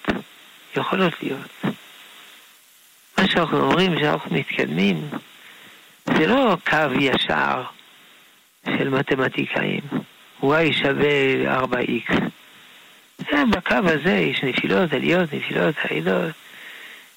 [0.75, 1.65] יכולות להיות.
[3.17, 5.09] מה שאנחנו אומרים שאנחנו מתקדמים,
[6.05, 7.63] זה לא קו ישר
[8.65, 9.81] של מתמטיקאים.
[10.43, 12.13] Y שווה 4x.
[13.51, 16.31] בקו הזה יש נפילות, עליות, נפילות, עלילות.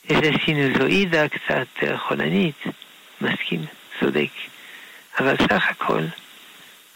[0.08, 2.62] איזה סינוזואידה קצת חולנית.
[3.20, 3.64] מסכים,
[4.00, 4.30] צודק.
[5.18, 6.02] אבל סך הכל,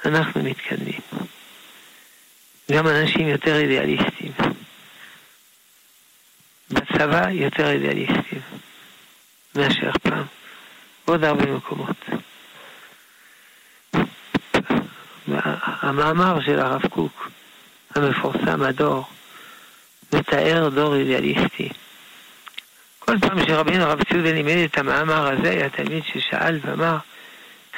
[0.04, 1.00] אנחנו מתקדמים.
[2.72, 4.32] גם אנשים יותר אידיאליסטים.
[6.70, 8.40] בצבא יותר אידיאליסטים
[9.54, 10.24] מאשר פעם.
[11.06, 11.96] בעוד הרבה מקומות.
[15.62, 17.30] המאמר של הרב קוק,
[17.94, 19.04] המפורסם, הדור,
[20.12, 21.68] מתאר דור אידיאליסטי.
[22.98, 26.96] כל פעם שרבינו הרב ציודה לימד את המאמר הזה, היה תלמיד ששאל ואמר,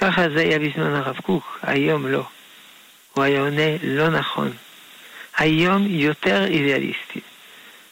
[0.00, 2.24] ככה זה היה בזמן הרב קוק, היום לא.
[3.12, 4.52] הוא היה עונה לא נכון.
[5.36, 7.20] היום יותר אידיאליסטי.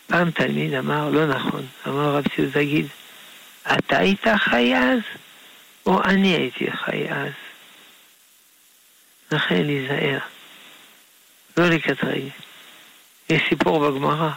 [0.07, 2.87] פעם תלמיד אמר לא נכון, אמר הרב ציודה גיד,
[3.79, 5.01] אתה היית חי אז,
[5.87, 7.50] או אני הייתי חי אז?
[9.33, 10.19] לכן להיזהר,
[11.57, 12.23] לא לקטרג.
[13.29, 14.31] יש סיפור בגמרא,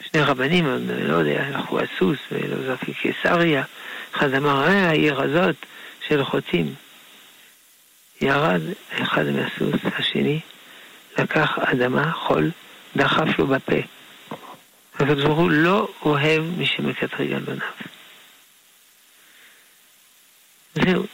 [0.00, 3.64] שני רבנים, לא יודע, הלכו הסוס ולא קיסריה,
[4.12, 5.56] אחד אמר, אה, העיר הזאת
[6.08, 6.74] של חוצים.
[8.20, 10.40] ירד אחד מהסוס, השני
[11.18, 12.50] לקח אדמה, חול,
[12.96, 13.76] דחף לו בפה.
[14.94, 17.68] הקדוש ברוך הוא לא אוהב מי שמקטרג על בניו.
[20.74, 21.06] זהו.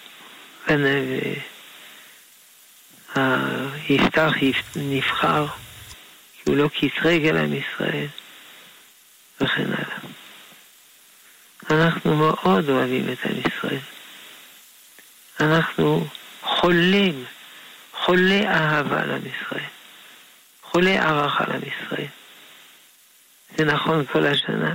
[3.89, 4.33] יפתח
[4.77, 5.47] נבחר,
[6.33, 8.07] כי הוא לא קטרג על עם ישראל,
[9.41, 9.99] וכן הלאה.
[11.71, 13.81] אנחנו מאוד אוהבים את עם ישראל.
[15.41, 16.07] אנחנו
[16.43, 17.25] חולים,
[17.93, 19.69] חולי אהבה על עם ישראל,
[20.63, 22.09] חולי הערכה על עם ישראל.
[23.57, 24.75] זה נכון כל השנה,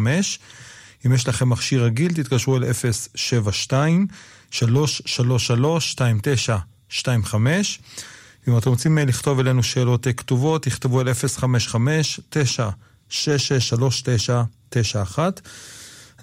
[1.07, 2.65] אם יש לכם מכשיר רגיל, תתקשרו אל
[4.53, 4.57] 072-333-2925.
[8.49, 11.07] אם אתם רוצים לכתוב אלינו שאלות כתובות, תכתבו אל
[13.11, 13.15] 055-966-3991.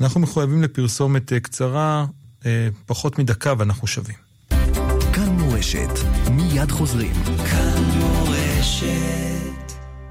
[0.01, 2.05] אנחנו מחויבים לפרסומת קצרה,
[2.85, 4.15] פחות מדקה, ואנחנו שווים.
[5.13, 5.89] כאן מורשת,
[6.31, 7.13] מיד חוזרים.
[7.23, 7.72] כאן.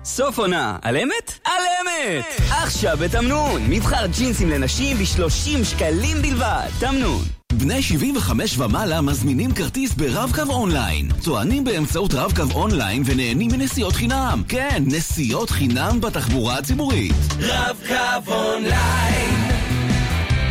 [0.05, 1.39] סוף עונה, על אמת?
[1.45, 2.25] על אמת!
[2.51, 6.69] עכשיו בתמנון, מבחר ג'ינסים לנשים ב-30 שקלים בלבד.
[6.81, 7.25] תמנון.
[7.53, 11.09] בני 75 ומעלה מזמינים כרטיס ברב-קו אונליין.
[11.25, 14.43] טוענים באמצעות רב-קו אונליין ונהנים מנסיעות חינם.
[14.49, 17.15] כן, נסיעות חינם בתחבורה הציבורית.
[17.41, 19.31] רב-קו אונליין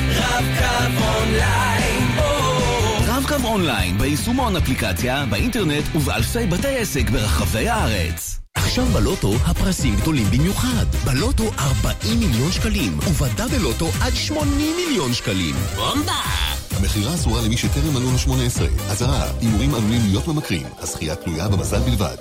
[0.09, 2.07] רב-קו אונליין
[3.07, 8.40] רב-קו אונליין ביישומון אפליקציה, באינטרנט ובאלפי בתי עסק ברחבי הארץ.
[8.55, 10.85] עכשיו בלוטו הפרסים גדולים במיוחד.
[11.05, 15.55] בלוטו 40 מיליון שקלים, ובדאבל לוטו עד 80 מיליון שקלים.
[15.75, 16.21] בומבה!
[16.77, 18.91] המכירה אסורה למי שטרם מלאו ל-18.
[18.91, 20.67] אזהרה, הימורים עלולים להיות ממכרים.
[20.79, 22.15] הזכייה תלויה במזל בלבד.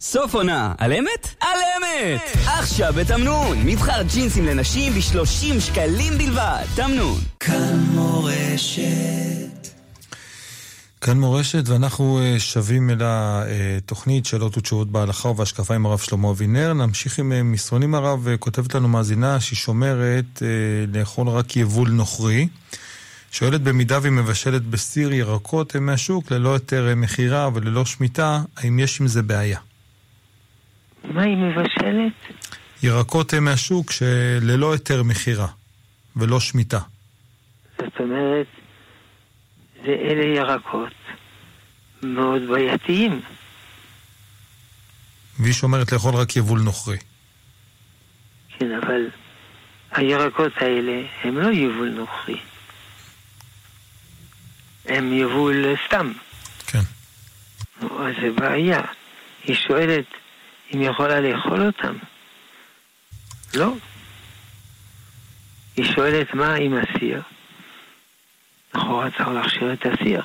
[0.00, 1.34] סוף עונה, על אמת?
[1.40, 2.36] על אמת!
[2.46, 6.64] עכשיו בתמנון, מבחר ג'ינסים לנשים ב-30 שקלים בלבד.
[6.74, 7.20] תמנון.
[7.40, 9.73] כאן מורשת.
[11.04, 16.72] כאן מורשת, ואנחנו שבים אל התוכנית שאלות ותשובות בהלכה ובהשקפה עם הרב שלמה אבינר.
[16.72, 20.42] נמשיך עם מסרונים הרב, כותבת לנו מאזינה שהיא שומרת
[20.94, 22.48] לאכול רק יבול נוכרי.
[23.30, 29.06] שואלת במידה והיא מבשלת בסיר ירקות מהשוק ללא היתר מכירה וללא שמיטה, האם יש עם
[29.06, 29.58] זה בעיה?
[31.04, 32.36] מה היא מבשלת?
[32.82, 35.48] ירקות מהשוק שללא היתר מכירה
[36.16, 36.80] ולא שמיטה.
[37.78, 38.46] זאת אומרת,
[39.86, 40.92] זה אלה ירקות
[42.02, 43.20] מאוד בעייתיים.
[45.38, 46.98] והיא שומרת לאכול רק יבול נוכרי.
[48.58, 49.08] כן, אבל
[49.92, 52.40] הירקות האלה הם לא יבול נוכרי.
[54.86, 56.12] הם יבול סתם.
[56.66, 56.82] כן.
[57.80, 58.80] אז זה בעיה.
[59.44, 60.04] היא שואלת
[60.74, 61.96] אם היא יכולה לאכול אותם.
[63.54, 63.74] לא.
[65.76, 67.22] היא שואלת מה עם הסיר.
[68.74, 70.22] לכאורה צריך להכשיר את הסיר.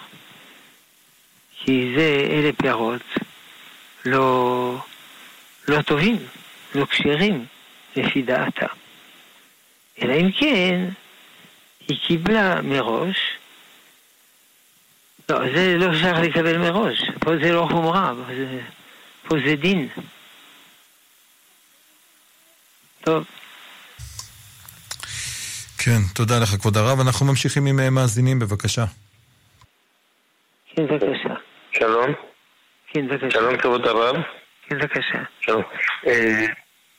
[1.59, 3.01] כי זה, אלה פירות
[4.05, 4.75] לא,
[5.67, 6.17] לא טובים,
[6.75, 7.45] לא כשרים,
[7.95, 8.65] לפי דעתה.
[10.01, 10.89] אלא אם כן,
[11.87, 13.17] היא קיבלה מראש,
[15.29, 18.61] לא, זה לא אפשר לקבל מראש, פה זה לא חומרה, פה זה,
[19.27, 19.87] פה זה דין.
[23.01, 23.25] טוב.
[25.85, 26.99] כן, תודה לך כבוד הרב.
[26.99, 28.85] אנחנו ממשיכים עם אה, מאזינים, בבקשה.
[30.75, 31.33] כן, בבקשה.
[31.71, 32.13] שלום.
[32.87, 33.31] כן, בבקשה.
[33.31, 34.15] שלום כבוד הרב.
[34.67, 35.17] כן, בבקשה.
[35.41, 35.63] שלום.
[36.07, 36.45] אה,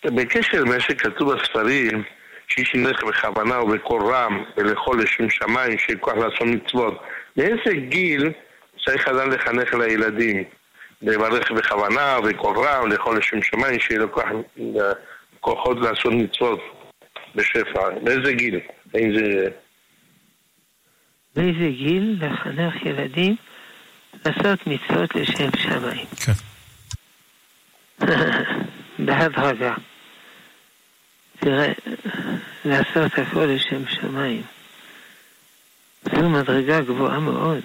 [0.04, 2.02] בקשר למה שכתוב בספרים,
[2.48, 7.02] שאיש ילך בכוונה ובקול רם ולאכול לשם שמיים, שיהיה כוח לעשות מצוות,
[7.36, 8.32] מאיזה גיל
[8.84, 10.44] צריך אדם לחנך לילדים?
[11.02, 14.24] לברך בכוונה ובקול רם, לאכול לשם שמיים, שיהיה לו כוח,
[15.40, 16.60] כוחות לעשות מצוות
[17.34, 17.90] בשפע.
[18.02, 18.60] באיזה גיל?
[18.94, 19.48] האם זה...
[21.36, 23.36] באיזה גיל לחנך ילדים
[24.26, 26.06] לעשות מצוות לשם שמיים?
[26.06, 26.32] כן.
[29.04, 29.74] בהדרגה.
[31.40, 31.72] תראה,
[32.64, 34.42] לעשות הכל לשם שמיים.
[36.02, 37.60] זו מדרגה גבוהה מאוד,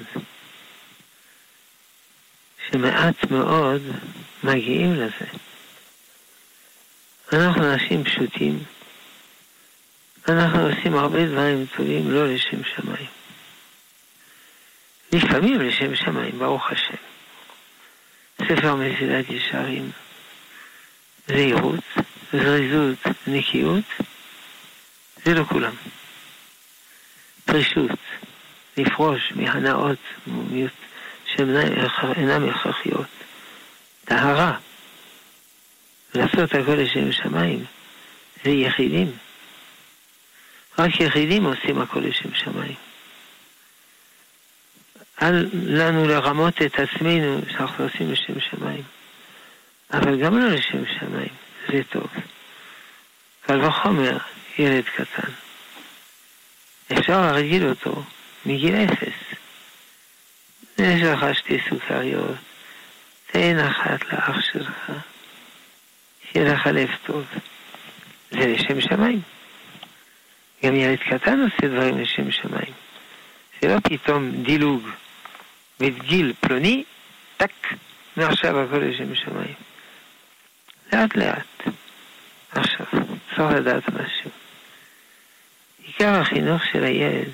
[2.71, 3.81] שמעט מאוד
[4.43, 5.25] מגיעים לזה.
[7.33, 8.63] אנחנו אנשים פשוטים,
[10.27, 13.07] אנחנו עושים הרבה דברים טובים לא לשם שמיים.
[15.11, 16.95] לפעמים לשם שמיים, ברוך השם.
[18.41, 19.91] ספר מסילת ישרים,
[21.27, 21.83] זהירות,
[22.33, 23.83] זריזות, נקיות,
[25.25, 25.73] זה לא כולם.
[27.45, 27.99] פרישות,
[28.77, 29.99] לפרוש מהנאות
[31.25, 33.07] שאינן הכרחיות.
[34.05, 34.57] טהרה,
[36.15, 37.65] לעשות הכל לשם שמיים,
[38.43, 39.11] זה יחידים.
[40.79, 42.75] רק יחידים עושים הכל לשם שמיים.
[45.21, 48.83] אל לנו לרמות את עצמנו שאנחנו עושים לשם שמיים.
[49.93, 51.33] אבל גם לא לשם שמיים,
[51.67, 52.07] זה טוב.
[53.41, 54.17] קל וחומר,
[54.57, 55.31] ילד קטן.
[56.99, 58.03] אפשר להרגיל אותו
[58.45, 59.37] מגיל אפס.
[60.77, 62.35] יש לך שתי סוכריות,
[63.31, 64.91] תן אחת לאח שלך,
[66.31, 67.25] שיהיה לך לב טוב.
[68.31, 69.21] זה לשם שמיים.
[70.65, 72.73] גם ילד קטן עושה דברים לשם שמיים.
[73.61, 74.89] זה לא פתאום דילוג
[75.79, 76.83] מגיל פלוני,
[77.37, 77.67] טק,
[78.17, 79.53] מעכשיו הכל לשם שמיים.
[80.93, 81.75] לאט לאט.
[82.51, 82.85] עכשיו,
[83.35, 84.31] צריך לדעת משהו.
[85.85, 87.31] עיקר החינוך של הילד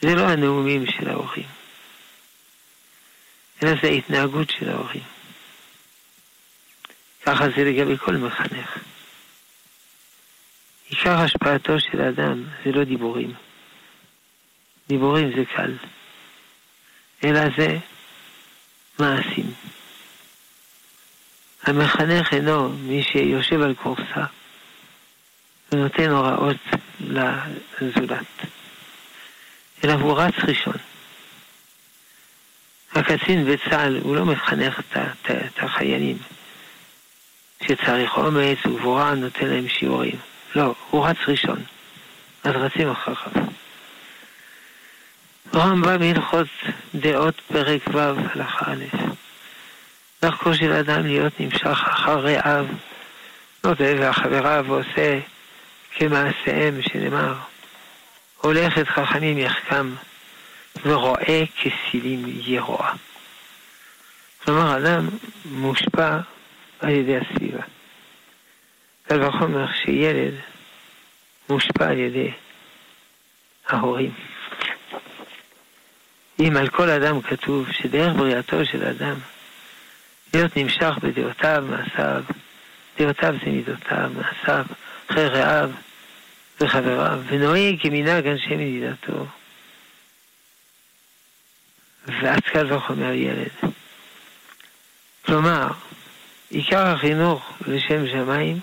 [0.00, 1.46] זה לא הנאומים של ההורים,
[3.62, 5.02] אלא זה ההתנהגות של ההורים.
[7.26, 8.78] ככה זה לגבי כל מחנך.
[10.90, 13.34] עיקר השפעתו של האדם זה לא דיבורים.
[14.88, 15.72] דיבורים זה קל,
[17.24, 17.78] אלא זה
[18.98, 19.52] מעשים.
[21.62, 24.24] המחנך אינו מי שיושב על כורסה
[25.72, 26.56] ונותן הוראות
[27.80, 28.26] לזולת,
[29.84, 30.76] אלא הוא רץ ראשון.
[32.94, 36.18] הקצין בצה"ל הוא לא מחנך את החיילים
[37.62, 40.16] שצריך אומץ וגבורה, נותן להם שיעורים.
[40.54, 41.62] לא, הוא רץ ראשון,
[42.44, 43.44] אז רצים אחריו.
[45.54, 46.46] רמב"ם הלכות
[46.94, 48.84] דעות פרק ו' הלכה א'
[50.22, 52.66] דרכו של אדם להיות נמשך אחר רעיו,
[53.64, 55.18] נודה והחבריו ועושה
[55.94, 57.34] כמעשיהם שנאמר,
[58.40, 59.94] הולך את חכמים יחכם
[60.84, 62.92] ורואה כסילים ירוע.
[64.44, 65.08] כלומר, אדם
[65.44, 66.18] מושפע
[66.80, 67.62] על ידי הסביבה.
[69.08, 70.34] קל וחומר שילד
[71.48, 72.30] מושפע על ידי
[73.68, 74.14] ההורים.
[76.40, 79.14] אם על כל אדם כתוב שדרך בריאתו של אדם
[80.34, 82.22] להיות נמשך בדעותיו, מעשיו,
[82.98, 84.64] דעותיו זה מידותיו, מעשיו,
[85.10, 85.70] אחרי רעיו
[86.60, 89.26] וחבריו, ונוהג כמנהג אנשי מדידתו.
[92.06, 93.72] ואז קל וחומר ילד.
[95.26, 95.68] כלומר,
[96.50, 98.60] עיקר החינוך לשם שמיים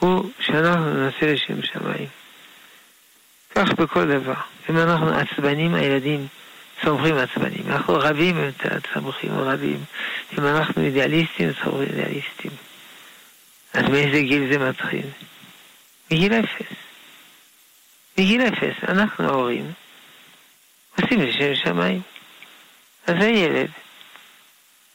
[0.00, 2.08] הוא שאנחנו נעשה לשם שמיים.
[3.54, 4.34] כך בכל דבר.
[4.70, 6.26] אם אנחנו עצבנים, הילדים
[6.84, 7.64] צומחים עצבנים.
[7.68, 9.84] אנחנו רבים את הצמחים רבים.
[10.38, 12.50] אם אנחנו אידיאליסטים, צומחים אידיאליסטים.
[13.74, 15.06] אז מאיזה גיל זה מתחיל?
[16.10, 16.76] מגיל אפס.
[18.18, 19.72] מגיל אפס, אנחנו ההורים
[21.00, 22.02] עושים לשם שמיים.
[23.06, 23.70] אז הילד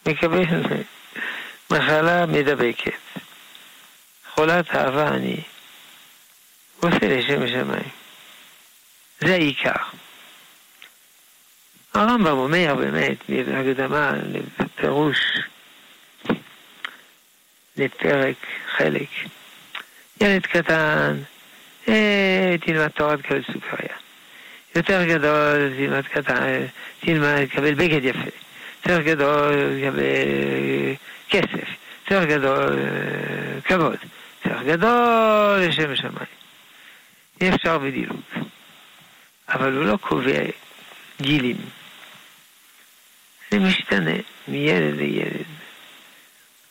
[0.05, 0.43] מקבל
[1.71, 3.20] מחלה מדבקת.
[4.41, 5.37] חולת אהבה אני,
[6.79, 7.89] עושה לשם שמיים.
[9.19, 9.71] זה העיקר.
[11.93, 14.13] הרמב"ם אומר באמת, בהקדמה
[14.59, 15.17] לפירוש
[17.77, 18.35] לפרק,
[18.77, 19.09] חלק.
[20.21, 21.17] ילד קטן,
[21.87, 23.95] אה, תלמד תורה, תקבל סוכריה.
[24.75, 26.65] יותר גדול, תלמד קטן,
[26.99, 28.29] תלמד, תקבל בגד יפה.
[28.85, 30.03] יותר גדול, תקבל
[31.29, 31.67] כסף.
[32.11, 33.97] יותר גדול, אה, כבוד.
[34.45, 36.41] יותר גדול, לשם שמיים.
[37.41, 38.21] אי אפשר בדילוג.
[39.49, 40.43] אבל הוא לא קובע
[41.21, 41.57] גילים.
[43.51, 44.15] זה משתנה
[44.47, 45.45] מילד לילד.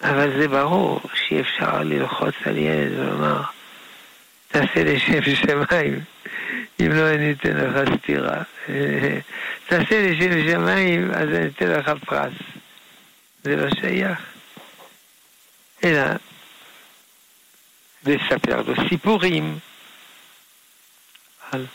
[0.03, 3.43] אבל זה ברור שאי אפשר ללחוץ על ילד ולומר,
[4.49, 6.01] תעשה לשם שמיים,
[6.81, 8.43] אם לא אני אתן לך סטירה.
[9.68, 12.33] תעשה לשם שמיים, אז אני אתן לך פרס.
[13.43, 14.18] זה לא שייך.
[15.85, 16.03] אלא
[18.07, 19.59] לספר לו סיפורים
[21.51, 21.66] על,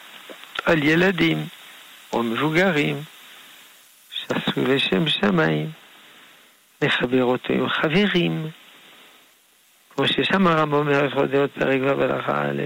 [0.65, 1.47] על ילדים
[2.13, 3.03] או מבוגרים
[4.09, 5.71] שעשו לשם שמיים.
[6.81, 8.47] לחבר אותו עם חברים,
[9.89, 12.61] כמו ששם הרמב"ם אומר לכבוד דעות פרק ו' הלכה א',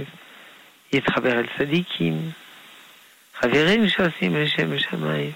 [0.93, 2.31] יתחבר אל צדיקים,
[3.39, 5.31] חברים שעושים לשם שמיים,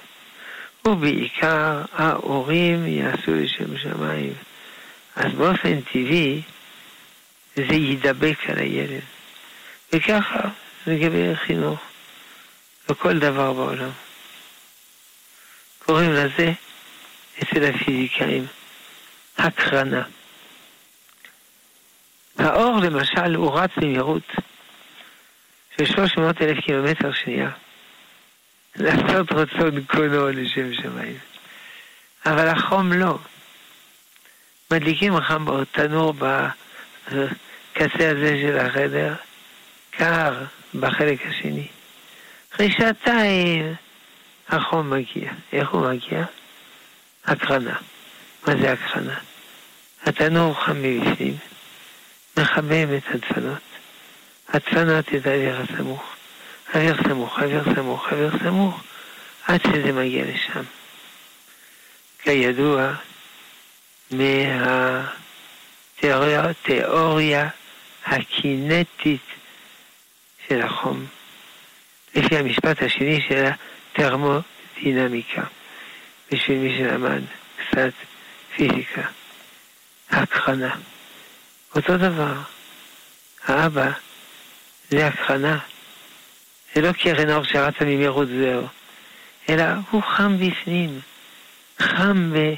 [0.86, 4.34] ובעיקר ההורים יעשו לשם שמיים.
[5.16, 6.42] אז באופן טבעי
[7.56, 9.02] זה יידבק על הילד.
[9.94, 10.40] וככה
[10.88, 11.80] לגבי חינוך,
[12.90, 13.90] לכל דבר בעולם.
[15.86, 16.52] קוראים לזה
[17.44, 18.46] אצל הפיזיקאים
[19.38, 20.04] הקרנה.
[22.38, 24.32] האור למשל הוא רץ במהירות
[25.78, 27.50] של 300 אלף קילומטר שנייה.
[28.76, 31.18] לעשות רצון קונו לשם שמיים.
[32.26, 33.18] אבל החום לא.
[34.72, 36.14] מדליקים חם בתנור
[37.74, 39.14] בקצה הזה של החדר,
[39.92, 40.44] קר
[40.76, 41.68] בחלק השני.
[42.54, 43.74] אחרי שעתיים
[44.50, 45.32] החום מגיע.
[45.54, 46.24] איך הוא מגיע?
[47.26, 47.76] הקרנה.
[48.48, 49.16] מה זה הקרנה?
[50.06, 51.38] התנור חם מבפנים,
[52.38, 53.62] מחמם את הדפנות.
[54.50, 56.16] הדפנות את האוויר הסמוך.
[56.76, 58.84] אוויר סמוך, אוויר סמוך, אוויר סמוך,
[59.48, 60.64] עד שזה מגיע לשם.
[62.24, 62.94] כידוע,
[66.02, 66.42] מהתיאוריה
[68.06, 69.22] הקינטית
[70.48, 71.06] של החום,
[72.16, 73.46] לפי המשפט השני של
[73.94, 75.44] התרמודינמיקה,
[76.32, 77.22] בשביל מי שלמד
[77.58, 77.94] קצת
[78.56, 79.02] פיזיקה,
[80.10, 80.76] הקרנה.
[81.76, 82.34] אותו דבר,
[83.46, 83.92] האבא
[84.90, 85.60] זה הקרנה.
[86.76, 88.68] זה לא קרן אור שרצה ממהירות זהו,
[89.50, 91.00] אלא הוא חם בפנים,
[91.80, 92.54] חם ב...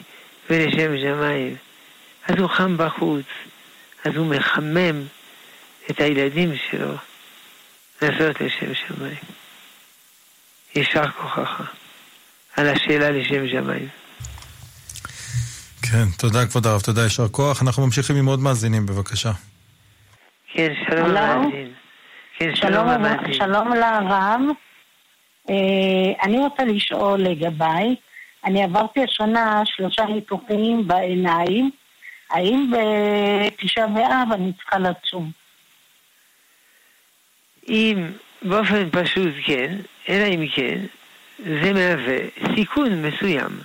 [0.50, 1.56] ולשם שמיים.
[2.28, 3.26] אז הוא חם בחוץ,
[4.06, 5.04] אז הוא מחמם
[5.92, 6.94] את הילדים שלו
[8.02, 9.18] לעשות לשם שמיים.
[10.76, 11.62] יישר כוחך
[12.58, 13.88] על השאלה לשם שמיים.
[15.82, 17.62] כן, תודה כבוד הרב, תודה, יישר כוח.
[17.62, 19.32] אנחנו ממשיכים עם עוד מאזינים, בבקשה.
[20.54, 21.74] כן, שלום למאזין.
[22.38, 23.34] כן, שלום למאזין.
[23.34, 24.42] שלום לרב.
[25.50, 27.96] אה, אני רוצה לשאול לגביי,
[28.46, 31.72] אני עברתי השנה שלושה ניתוחים בעיניים,
[32.30, 35.32] האם בתשעה באב אני צריכה לצום?
[37.68, 38.08] אם
[38.42, 39.76] באופן פשוט כן,
[40.10, 40.80] אלא אם כן,
[41.40, 42.18] זה מהווה
[42.56, 43.60] סיכון מסוים.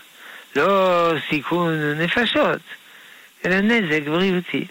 [0.57, 2.61] לא סיכון נפשות,
[3.47, 4.67] אלא נזק בריאותי.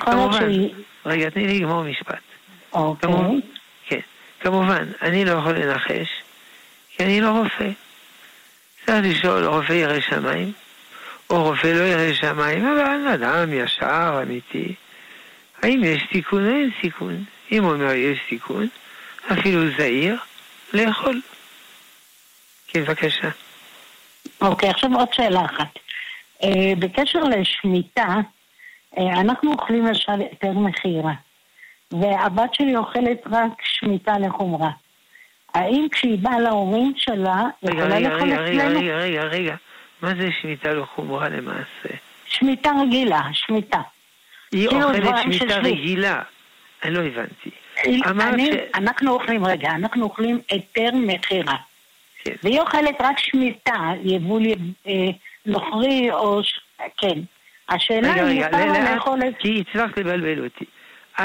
[0.00, 0.50] כמובן,
[1.06, 2.18] רגע, תני לי לגמור משפט.
[2.72, 3.10] אוקיי.
[3.86, 4.00] כן.
[4.40, 6.08] כמובן, אני לא יכול לנחש,
[6.96, 7.70] כי אני לא רופא.
[8.86, 10.52] צריך לשאול רופא ירא שמיים,
[11.30, 14.74] או רופא לא ירא שמיים, אבל אדם ישר, אמיתי.
[15.62, 17.24] האם יש סיכון או אין סיכון?
[17.52, 18.68] אם הוא אומר יש סיכון,
[19.32, 20.16] אפילו זהיר,
[20.72, 21.20] לאכול.
[22.68, 23.28] כן, בבקשה.
[24.40, 25.78] אוקיי, עכשיו עוד שאלה אחת.
[26.44, 28.14] אה, בקשר לשמיטה,
[28.98, 31.12] אה, אנחנו אוכלים למשל היתר מכירה,
[31.92, 34.70] והבת שלי אוכלת רק שמיטה לחומרה.
[35.54, 38.80] האם כשהיא באה להורים שלה, היא יכולה לאכול רגע, רגע, אצלנו?
[38.80, 39.54] רגע, רגע, רגע.
[40.02, 41.88] מה זה שמיטה לחומרה למעשה?
[42.26, 43.80] שמיטה רגילה, שמיטה.
[44.52, 45.58] היא כאילו אוכלת שמיטה.
[45.58, 46.22] רגילה.
[46.84, 47.50] אני לא הבנתי.
[47.84, 48.56] אני, ש...
[48.74, 51.56] אנחנו אוכלים, רגע, אנחנו אוכלים היתר מכירה.
[52.24, 52.32] כן.
[52.42, 54.42] והיא אוכלת רק שמיטה, יבול
[54.86, 54.92] אה,
[55.46, 56.44] נוכרי או...
[56.44, 56.60] ש...
[56.96, 57.18] כן.
[57.68, 59.34] השאלה רגע, רגע, מותר לה לאכול את...
[59.38, 60.64] כי הצלחת לבלבל אותי.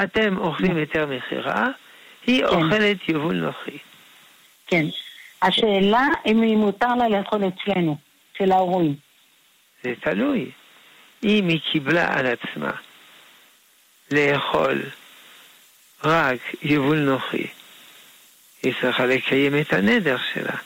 [0.02, 1.66] אתם אוכלים היתר מכירה,
[2.26, 2.46] היא כן.
[2.46, 3.78] אוכלת יבול נוכרי.
[4.66, 4.84] כן.
[5.42, 7.96] השאלה אם היא מותר לה לאכול אצלנו,
[8.38, 8.94] של ההורים.
[9.82, 10.50] זה תלוי.
[11.24, 12.70] אם היא קיבלה על עצמה
[14.10, 14.82] לאכול
[16.04, 17.46] רק יבול נוחי,
[18.62, 20.56] היא צריכה לקיים את הנדר שלה.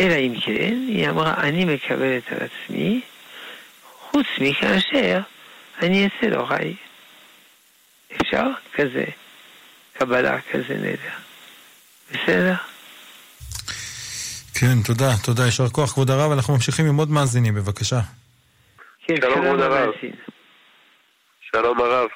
[0.00, 3.00] אלא אם כן, היא אמרה, אני מקבלת על עצמי,
[4.00, 5.20] חוץ מכאשר
[5.82, 6.74] אני אעשה לו רעי.
[8.22, 8.46] אפשר?
[8.74, 9.04] כזה.
[9.92, 11.16] קבלה, כזה נדר.
[12.10, 12.54] בסדר?
[14.60, 18.00] כן, תודה, תודה, יישר כוח כבוד הרב, אנחנו ממשיכים עם עוד מאזינים, בבקשה.
[19.06, 19.90] כן, שלום, כבוד הרב.
[21.52, 22.08] שלום הרב.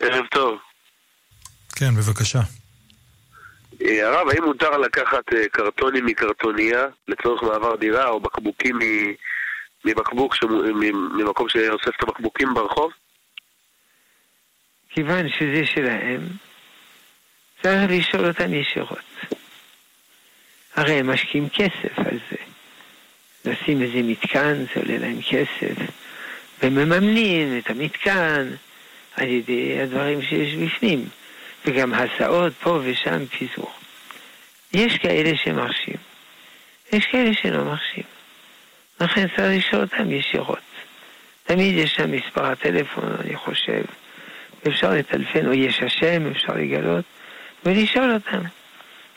[0.00, 0.65] ערב טוב.
[1.78, 2.40] כן, בבקשה.
[3.82, 8.78] אה, הרב, האם מותר לקחת אה, קרטונים מקרטוניה לצורך מעבר דירה, או בקבוקים
[9.84, 10.34] מבקבוק,
[11.14, 12.92] ממקום שאוסף את הבקבוקים ברחוב?
[14.90, 16.20] כיוון שזה שלהם,
[17.62, 18.98] צריך לשאול אותם ישירות.
[20.74, 22.36] הרי הם משקיעים כסף על זה.
[23.44, 25.76] לשים איזה מתקן, זה עולה להם כסף,
[26.62, 28.48] ומממנים את המתקן
[29.16, 31.08] על ידי הדברים שיש בפנים,
[31.66, 33.72] וגם הסעות פה ושם פיזור.
[34.72, 35.96] יש כאלה שמרשים,
[36.92, 38.02] יש כאלה שלא מרשים.
[39.00, 40.58] לכן צריך לשאול אותם ישירות.
[41.44, 43.82] תמיד יש שם מספר הטלפון, אני חושב,
[44.68, 47.04] אפשר לטלפן, או יש השם, אפשר לגלות,
[47.64, 48.42] ולשאול אותם.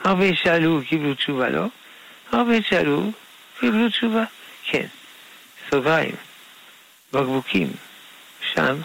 [0.04, 1.66] הרבה שאלו, קיבלו תשובה, לא?
[2.32, 3.12] הרבה שאלו,
[3.60, 4.24] קיבלו תשובה,
[4.66, 4.86] כן.
[5.70, 6.16] סוגריים,
[7.14, 7.68] בקבוקים,
[8.54, 8.76] שם,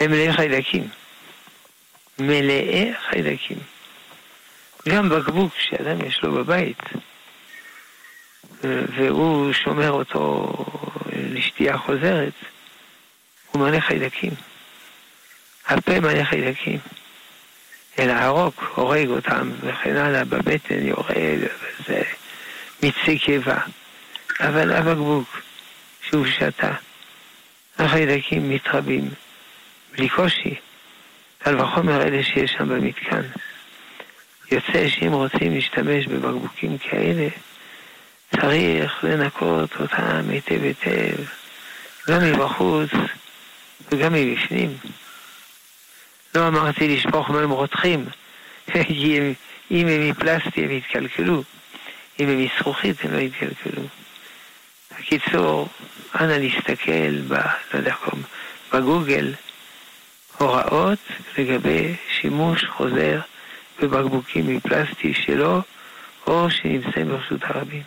[0.00, 0.88] הם מלאי חיידקים.
[2.18, 3.58] מלאי חיידקים.
[4.88, 6.82] גם בקבוק שאדם יש לו בבית,
[8.64, 10.52] והוא שומר אותו
[11.12, 12.32] לשתייה חוזרת,
[13.50, 14.30] הוא מלא חיידקים.
[15.66, 16.78] הפה מלא חיידקים.
[17.98, 21.38] אלא הרוק הורג אותם וכן הלאה, בבטן יורד,
[21.80, 22.02] וזה
[22.82, 23.58] מיצי קיבה.
[24.40, 25.40] אבל הבקבוק
[26.02, 26.72] שהוא שתה,
[27.78, 29.10] החיידקים מתרבים
[29.92, 30.54] בלי קושי.
[31.44, 33.22] קל וחומר אלה שיש שם במתקן.
[34.52, 37.28] יוצא שאם רוצים להשתמש בבקבוקים כאלה,
[38.40, 41.22] צריך לנקות אותם היטב היטב,
[42.08, 42.90] גם מבחוץ
[43.92, 44.76] וגם מבפנים.
[46.34, 48.04] לא אמרתי לשפוך מים רותחים,
[48.72, 49.32] כי הם,
[49.70, 51.42] אם הם מפלסטי הם יתקלקלו,
[52.20, 53.82] אם הם מזכוכית הם לא יתקלקלו.
[54.98, 55.68] בקיצור,
[56.20, 57.34] אנא להסתכל ב...
[57.34, 57.94] לא יודע,
[58.72, 59.34] בגוגל
[60.38, 60.98] הוראות
[61.38, 63.20] לגבי שימוש חוזר
[63.82, 65.62] בבקבוקים מפלסטי שלו
[66.26, 67.82] או שנמצאים ברשות הרבים.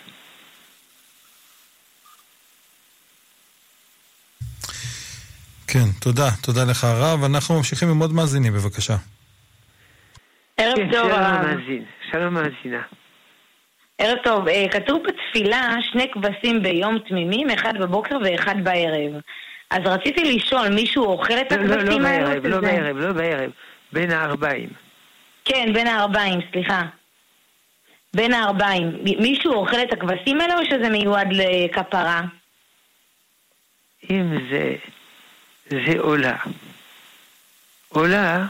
[5.68, 7.24] כן, תודה, תודה לך הרב.
[7.24, 8.96] אנחנו ממשיכים עם עוד מאזינים, בבקשה.
[10.58, 11.58] ערב כן, טוב, הרב.
[12.12, 12.82] שלום מאזינה.
[13.98, 14.48] ערב טוב.
[14.48, 19.22] אה, כתוב בתפילה שני כבשים ביום תמימים, אחד בבוקר ואחד בערב.
[19.70, 22.04] אז רציתי לשאול, מישהו אוכל את לא, לא, לא הכבשים?
[22.04, 23.52] בערב, לא שזה- בערב, לא בערב,
[23.94, 24.70] בין הארבעים.
[25.46, 26.84] כן, בין הארבעים, סליחה.
[28.14, 28.92] בין הארבעים.
[29.20, 32.22] מישהו אוכל את הכבשים האלו או שזה מיועד לכפרה?
[34.10, 34.76] אם זה,
[35.70, 36.36] זה עולה.
[37.90, 38.46] עולה,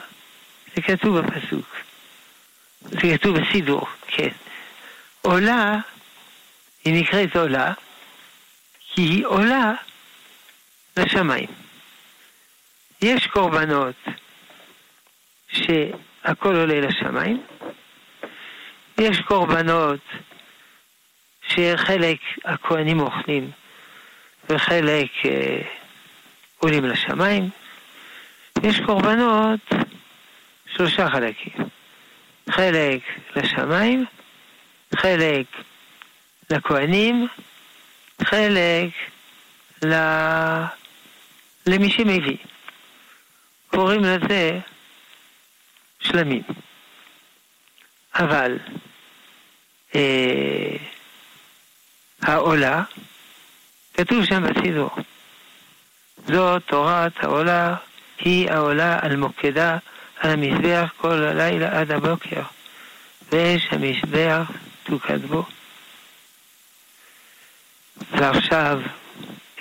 [0.75, 1.75] זה כתוב בפסוק.
[2.81, 4.29] זה כתוב בסידור, כן.
[5.21, 5.75] עולה,
[6.85, 7.73] היא נקראת עולה,
[8.93, 9.73] כי היא עולה
[10.97, 11.49] לשמיים.
[13.01, 13.95] יש קורבנות
[15.47, 17.41] שהכל עולה לשמיים,
[18.97, 19.99] יש קורבנות
[21.47, 23.51] שחלק הכהנים אוכלים
[24.49, 25.61] וחלק אה,
[26.57, 27.49] עולים לשמיים.
[28.63, 29.59] יש קורבנות
[30.75, 31.53] שלושה חלקים.
[32.49, 33.01] חלק
[33.35, 34.05] לשמיים,
[34.95, 35.45] חלק
[36.49, 37.27] לכהנים,
[38.23, 38.89] חלק
[39.85, 39.93] ל...
[41.67, 42.37] למי שמביא.
[43.67, 44.59] קוראים לזה
[45.99, 46.43] שלמים.
[48.15, 48.57] אבל
[49.95, 50.75] אה,
[52.21, 52.83] העולה,
[53.93, 54.89] כתוב שם בסידור,
[56.27, 57.75] זו תורת העולה,
[58.19, 59.77] היא העולה על מוקדה,
[60.19, 62.41] על המזבח כל הלילה עד הבוקר,
[63.31, 64.51] ואש המזבח
[64.83, 65.45] תוקד בו.
[68.11, 68.81] ועכשיו,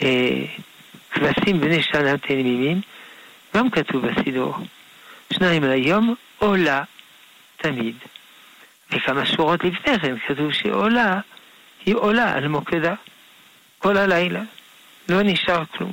[0.03, 0.45] אה,
[1.17, 2.81] כבשים בני שנה תמימים,
[3.55, 4.55] גם כתוב בסידור,
[5.33, 6.83] שניים ליום עולה
[7.57, 7.95] תמיד.
[8.91, 11.21] וכמה שורות לפני כן כתוב שעולה
[11.87, 12.95] היא עולה על מוקדה
[13.79, 14.43] כל הלילה,
[15.09, 15.93] לא נשאר כלום.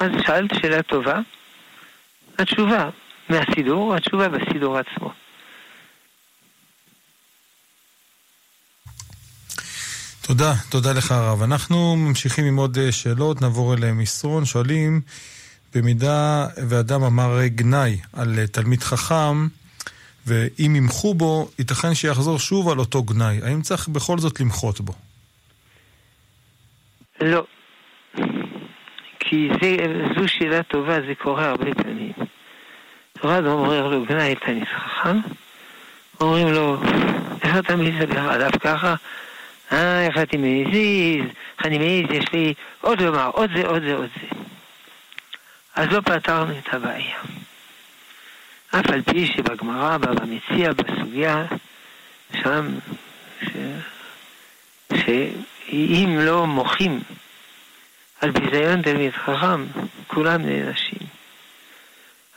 [0.00, 1.18] אז שאלת שאלה טובה,
[2.38, 2.88] התשובה
[3.28, 5.12] מהסידור, התשובה בסידור עצמו.
[10.26, 11.42] תודה, תודה לך הרב.
[11.42, 14.44] אנחנו ממשיכים עם עוד אה, שאלות, נעבור אל מסרון.
[14.44, 15.00] שואלים,
[15.74, 19.46] במידה ואדם אמר גנאי על אה, תלמיד חכם,
[20.26, 23.40] ואם ימחו בו, ייתכן שיחזור שוב על אותו גנאי.
[23.42, 24.92] האם צריך בכל זאת למחות בו?
[27.20, 27.44] לא.
[29.20, 29.76] כי זה,
[30.16, 32.12] זו שאלה טובה, זה קורה הרבה פעמים.
[33.24, 35.12] רב אומר לו, גנאי את הנסחכה,
[36.20, 36.82] אומרים לו,
[37.42, 38.94] איך אתה מדבר עליו ככה?
[39.74, 41.24] אה, איך אני מזיז,
[41.58, 44.36] איך אני מעז, יש לי עוד לומר, עוד זה, עוד זה, עוד זה.
[45.74, 47.18] אז לא פתרנו את הבעיה.
[48.70, 51.46] אף על פי שבגמרא, בבא מציע, בסוגיה,
[52.42, 52.66] שם,
[53.42, 53.50] ש...
[54.94, 57.00] שאם לא מוחים
[58.20, 59.66] על ביזיון תלמיד חכם,
[60.06, 60.98] כולם נענשים.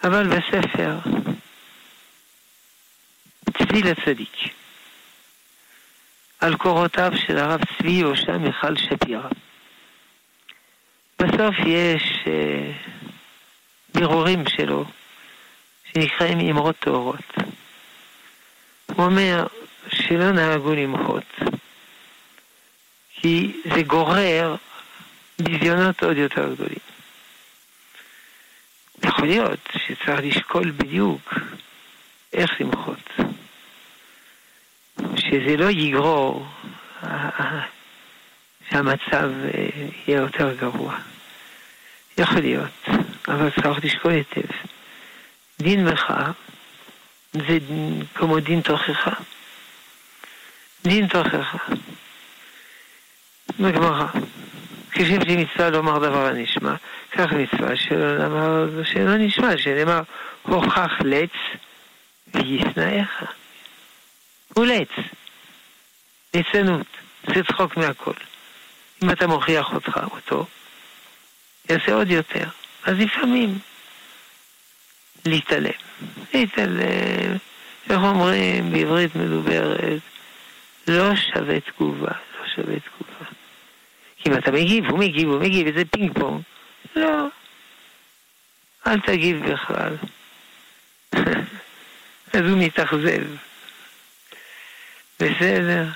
[0.04, 1.00] אבל בספר,
[3.58, 4.36] צבי לצדיק,
[6.40, 9.30] על קורותיו של הרב צבי יהושע מיכל שפירא.
[11.20, 12.72] בסוף יש אה,
[13.96, 14.86] בירורים שלו,
[15.94, 17.34] שנקראים אמרות טהורות.
[18.86, 19.48] הוא אומר
[19.90, 21.24] שלא נהגו למחות,
[23.14, 24.56] כי זה גורר
[25.40, 26.88] ביזיונות עוד יותר גדולים.
[29.04, 31.34] יכול להיות שצריך לשקול בדיוק
[32.34, 33.10] איך למחות.
[35.16, 36.48] שזה לא יגרור
[38.70, 39.68] שהמצב אה,
[40.08, 40.96] יהיה יותר גרוע.
[42.18, 42.88] יכול להיות,
[43.28, 44.52] אבל צריך לשקול היטב.
[45.60, 46.32] דין מחאה
[47.34, 47.58] זה
[48.16, 49.12] כמו דין תוכחה.
[50.84, 51.58] דין תוכחה.
[53.60, 54.08] בגמרא.
[54.92, 56.76] כשם שמצווה לומר דבר הנשמע,
[57.12, 60.02] כך מצווה שלא שלא נשמע, שנאמר
[60.44, 61.30] הוכח לץ
[62.34, 63.24] וישנאיך.
[64.58, 64.90] הוא לץ.
[66.34, 66.88] ליצנות.
[67.28, 68.14] זה צחוק מהכל.
[69.04, 70.46] אם אתה מוכיח אותך, אותו,
[71.70, 72.44] יעשה עוד יותר.
[72.84, 73.60] אז לפעמים
[75.26, 75.72] להתעלם.
[76.34, 77.38] להתעלם,
[77.90, 80.02] איך אומרים בעברית מדוברת,
[80.88, 83.32] לא שווה תגובה, לא שווה תגובה.
[84.18, 86.42] כי אם אתה מגיב, הוא מגיב, הוא מגיב, וזה פינג פונג.
[86.96, 87.28] לא.
[88.88, 89.96] אל תגיב בכלל.
[92.34, 93.47] אז הוא מתאכזב.
[95.20, 95.90] בסדר.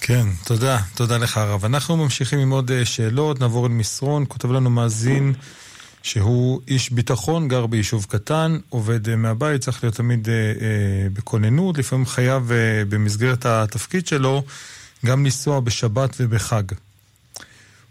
[0.00, 1.64] כן, תודה, תודה לך הרב.
[1.64, 5.34] אנחנו ממשיכים עם עוד אה, שאלות, נעבור אל מסרון, כותב לנו מאזין
[6.02, 11.78] שהוא איש ביטחון, גר ביישוב קטן, עובד אה, מהבית, צריך להיות תמיד אה, אה, בכוננות,
[11.78, 14.42] לפעמים חייב אה, במסגרת התפקיד שלו
[15.06, 16.62] גם לנסוע בשבת ובחג.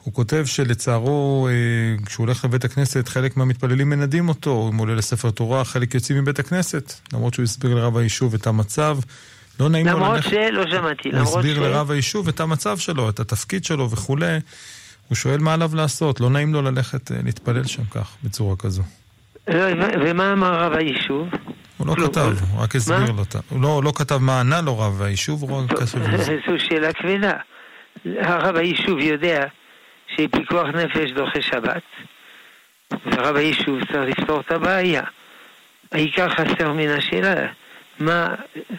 [0.04, 4.96] הוא כותב שלצערו, אה, כשהוא הולך לבית הכנסת, חלק מהמתפללים מנדים אותו, אם הוא עולה
[4.96, 8.98] לספר תורה, חלק יוצאים מבית הכנסת, למרות שהוא הסביר לרב היישוב את המצב.
[9.62, 10.02] לא נעים לו ללכת...
[10.04, 11.58] למרות שלא שמעתי, הוא הסביר ש...
[11.58, 14.38] לרב היישוב את המצב שלו, את התפקיד שלו וכולי.
[15.08, 18.84] הוא שואל מה עליו לעשות, לא נעים לו ללכת אה, להתפלל שם כך, בצורה כזו.
[19.48, 19.64] לא,
[20.06, 21.28] ומה אמר רב היישוב?
[21.78, 23.24] הוא לא כתב, הוא רק הסביר לו.
[23.50, 25.86] הוא לא, לא כתב מה ענה לו רב היישוב, הוא רק כתב.
[26.48, 27.34] זו שאלה כבדה.
[28.06, 29.46] הרב היישוב יודע
[30.08, 31.84] שפיקוח נפש דוחה שבת,
[33.06, 35.04] ורב היישוב צריך לפתור את הבעיה.
[35.92, 37.48] העיקר חסר מן השאלה,
[38.02, 38.36] מה,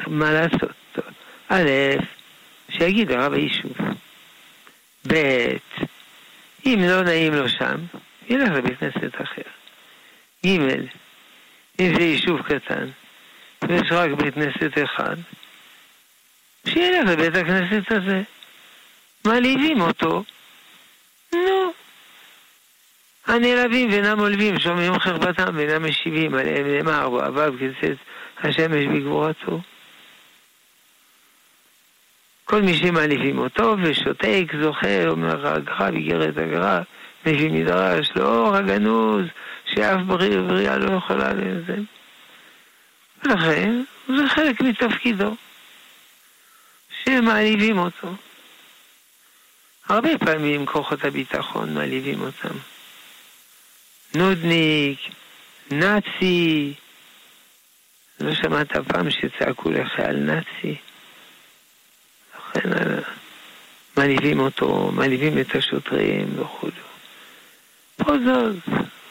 [0.06, 0.98] מה לעשות?
[1.48, 1.70] א',
[2.70, 3.76] שיגיד לרב היישוב.
[5.08, 5.56] ב',
[6.66, 7.76] אם לא נעים לו שם,
[8.28, 9.42] ילך לבית כנסת אחר.
[10.46, 10.48] ג',
[11.80, 12.86] אם זה יישוב קטן,
[13.68, 15.16] ויש רק בית כנסת אחד,
[16.66, 18.22] שילך לבית הכנסת הזה.
[19.24, 20.24] מעליבים אותו,
[21.32, 21.72] נו.
[23.26, 27.96] הנעלבים ואינם עולבים, שומעים חרבתם ואינם משיבים עליהם, נאמר אבב כצאת
[28.42, 29.60] השמש בגבורתו.
[32.44, 36.80] כל מי שמעליבים אותו ושותק, זוכה, אומר הגר"א, איגרת הגר"א,
[37.26, 39.24] מביא מדרש, לאור הגנוז,
[39.66, 41.76] שאף בריאה לא יכולה לזה.
[43.24, 45.34] ולכן, זה חלק מתפקידו,
[47.04, 48.08] שמעליבים אותו.
[49.88, 52.54] הרבה פעמים כוחות הביטחון מעליבים אותם.
[54.14, 54.98] נודניק,
[55.70, 56.74] נאצי,
[58.20, 60.76] לא שמעת פעם שצעקו לחייל נאצי?
[62.38, 62.70] לכן
[63.96, 66.68] מעליבים אותו, מעליבים את השוטרים וכו'.
[67.96, 68.56] פה זאת,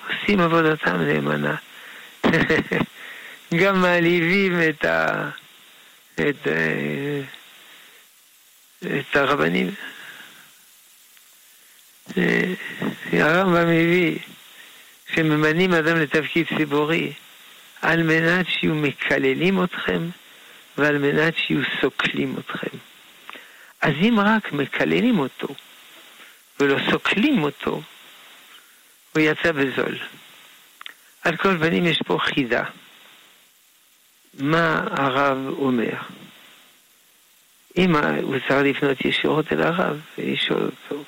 [0.07, 1.55] עושים עבודתם נאמנה.
[3.59, 5.29] גם מעליבים את ה...
[6.13, 7.21] את, אה,
[8.83, 9.71] את הרבנים.
[12.17, 12.53] אה,
[13.13, 14.19] הרמב"ם מביא
[15.15, 17.13] שממנים אדם לתפקיד ציבורי
[17.81, 20.09] על מנת שיהיו מקללים אתכם
[20.77, 22.77] ועל מנת שיהיו סוקלים אתכם.
[23.81, 25.47] אז אם רק מקללים אותו
[26.59, 27.81] ולא סוקלים אותו,
[29.13, 29.97] הוא יצא בזול.
[31.23, 32.63] על כל פנים יש פה חידה.
[34.39, 35.93] מה הרב אומר.
[37.77, 41.03] אם הוא צריך לפנות ישירות אל הרב ולשאול אותו.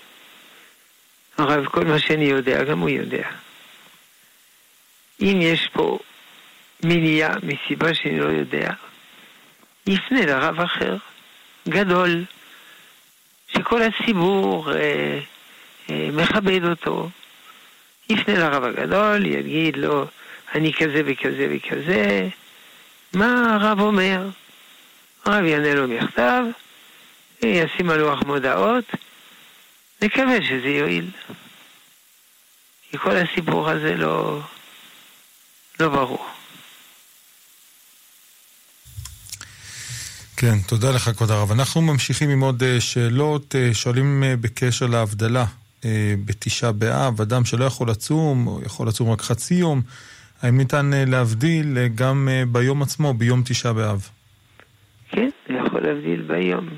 [1.38, 3.30] הרב, כל מה שאני יודע, גם הוא יודע.
[5.21, 5.99] אם יש פה
[6.84, 8.69] מניעה מסיבה שאני לא יודע,
[9.88, 10.97] יפנה לרב אחר,
[11.69, 12.23] גדול,
[13.47, 15.19] שכל הציבור אה,
[15.89, 17.09] אה, מכבד אותו.
[18.09, 20.05] יפנה לרב הגדול, יגיד לו,
[20.55, 22.29] אני כזה וכזה וכזה,
[23.13, 24.27] מה הרב אומר?
[25.25, 26.43] הרב יענה לו מכתב,
[27.43, 28.86] ישים על לוח מודעות,
[30.01, 31.05] נקווה שזה יועיל.
[32.91, 34.39] כי כל הסיפור הזה לא,
[35.79, 36.25] לא ברור.
[40.46, 41.52] כן, תודה לך, כבוד הרב.
[41.52, 43.56] אנחנו ממשיכים עם עוד אה, שאלות.
[43.56, 45.46] אה, שואלים אה, בקשר להבדלה
[46.26, 49.82] בתשעה באב, אדם שלא יכול לצום, או יכול לצום רק חצי יום,
[50.41, 54.10] האם ניתן להבדיל גם ביום עצמו, ביום תשעה באב?
[55.10, 56.70] כן, יכול להבדיל ביום.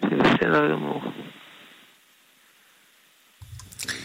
[0.00, 1.02] זה בסדר גמור.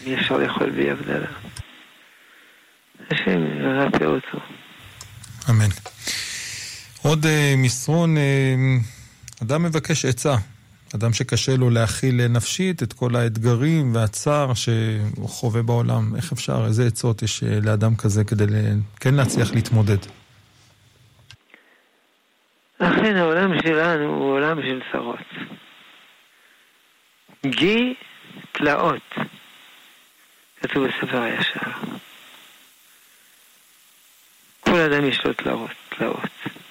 [0.06, 1.28] אי אפשר לאכול בלי הבדלה.
[3.10, 4.38] השם ירפא אותו.
[5.50, 5.68] אמן.
[7.06, 10.34] עוד uh, מסרון, uh, אדם מבקש עצה.
[10.94, 16.16] אדם שקשה לו להכיל נפשית את כל האתגרים והצער שהוא חווה בעולם.
[16.16, 18.44] איך אפשר, איזה עצות יש לאדם כזה כדי
[19.00, 19.96] כן להצליח להתמודד?
[22.78, 25.50] אכן העולם שלנו הוא עולם של צרות.
[27.46, 27.94] גי
[28.52, 29.14] תלאות,
[30.62, 31.70] כתוב בספר הישר.
[34.60, 36.63] כל אדם יש לו תלאות, תלאות.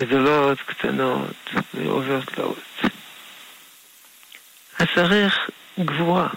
[0.00, 2.58] גדולות, קטנות, ועובר תלאות.
[4.78, 6.28] אז צריך גבורה.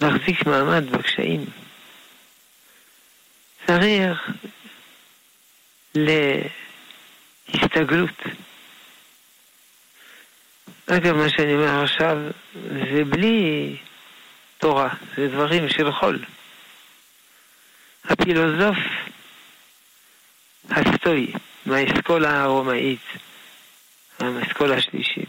[0.00, 1.44] להחזיק מעמד בקשיים.
[3.66, 4.30] צריך
[7.54, 8.22] להסתגלות.
[10.86, 12.18] אגב, מה שאני אומר עכשיו
[12.92, 13.76] זה בלי
[14.58, 16.24] תורה, זה דברים של חול.
[18.04, 18.76] הפילוסוף
[20.70, 21.32] הסטואי,
[21.66, 23.06] מהאסכולה הרומאית,
[24.20, 25.28] מהאסכולה השלישית,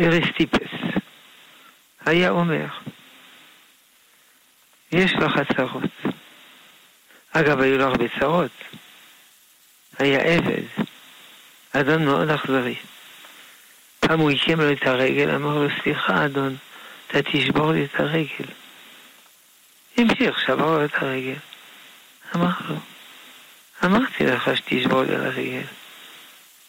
[0.00, 0.70] אריסטיפס,
[2.06, 2.66] היה אומר,
[4.92, 6.14] יש לך צרות.
[7.32, 8.50] אגב, היו לו הרבה צרות.
[9.98, 10.84] היה עבד,
[11.72, 12.74] אדון מאוד אכזרי.
[14.00, 16.56] פעם הוא עיקם לו את הרגל, אמר לו, סליחה, אדון,
[17.06, 18.50] אתה תשבור לי את הרגל.
[19.96, 21.38] המשיך, שבר לו את הרגל.
[22.36, 22.76] אמר לו,
[23.84, 25.62] אמרתי לך שתשבור לי על הרגל.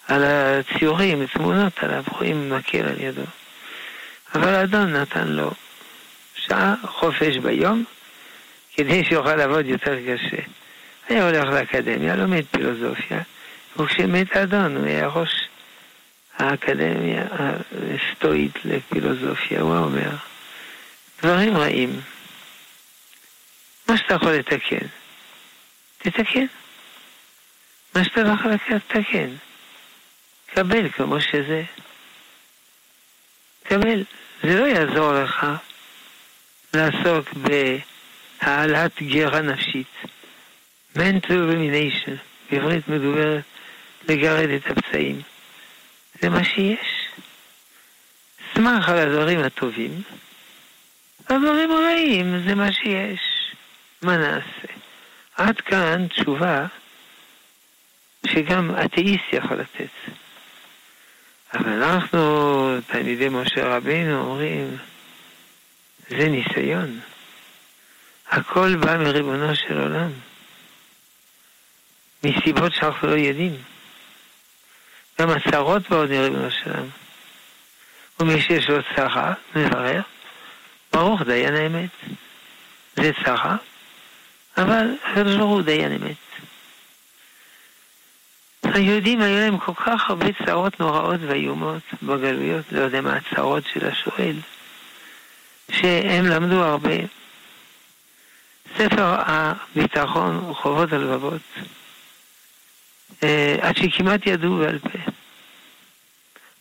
[0.07, 3.21] על הציורים, תמונות עליו, רואים מקל על ידו.
[4.35, 5.51] אבל האדון נתן לו
[6.35, 7.83] שעה חופש ביום,
[8.75, 10.41] כדי שיוכל לעבוד יותר קשה.
[11.09, 13.21] היה הולך לאקדמיה, לומד פילוסופיה,
[13.77, 15.47] וכשמת האדון הוא היה ראש
[16.37, 17.23] האקדמיה
[17.95, 20.09] הסטואית לפילוסופיה, הוא אומר,
[21.23, 22.01] דברים רעים,
[23.89, 24.85] מה שאתה יכול לתקן,
[25.97, 26.45] תתקן.
[27.95, 29.29] מה שאתה לא יכול לתקן,
[30.53, 31.63] קבל כמו שזה.
[33.63, 34.03] קבל.
[34.43, 35.45] זה לא יעזור לך
[36.73, 39.87] לעסוק בהעלאת גרה נפשית.
[40.95, 42.11] mental rumination,
[42.51, 43.43] בעברית מדוברת,
[44.09, 45.21] לגרד את הפצעים.
[46.21, 47.07] זה מה שיש.
[48.53, 50.01] שמח על הדברים הטובים,
[51.29, 53.19] הדברים הרעים זה מה שיש.
[54.01, 54.73] מה נעשה?
[55.35, 56.65] עד כאן תשובה
[58.33, 60.15] שגם אתאיסט יכול לתת.
[61.53, 64.77] אבל אנחנו, תלמידי משה רבינו, אומרים,
[66.09, 66.99] זה ניסיון.
[68.29, 70.11] הכל בא מריבונו של עולם.
[72.23, 73.57] מסיבות שאנחנו לא יודעים.
[75.19, 76.87] גם הצהרות באות מריבונו של עולם.
[78.19, 80.01] ומי שיש לו צרה, מברר,
[80.93, 81.89] ברוך דיין האמת.
[82.95, 83.55] זה צרה,
[84.57, 86.30] אבל הקדוש ברוך הוא דיין אמת.
[88.73, 93.87] היהודים היו להם כל כך הרבה צרות נוראות ואיומות בגלויות, לא יודע מה הצרות של
[93.87, 94.35] השואל,
[95.71, 96.95] שהם למדו הרבה.
[98.77, 101.41] ספר הביטחון חובות הלבבות,
[103.23, 104.99] אה, עד שכמעט ידעו בעל פה.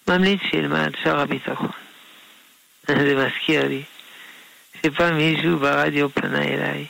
[0.08, 1.70] ממליץ שילמד שער הביטחון.
[2.86, 3.82] זה מזכיר לי
[4.82, 6.86] שפעם מישהו ברדיו פנה אליי,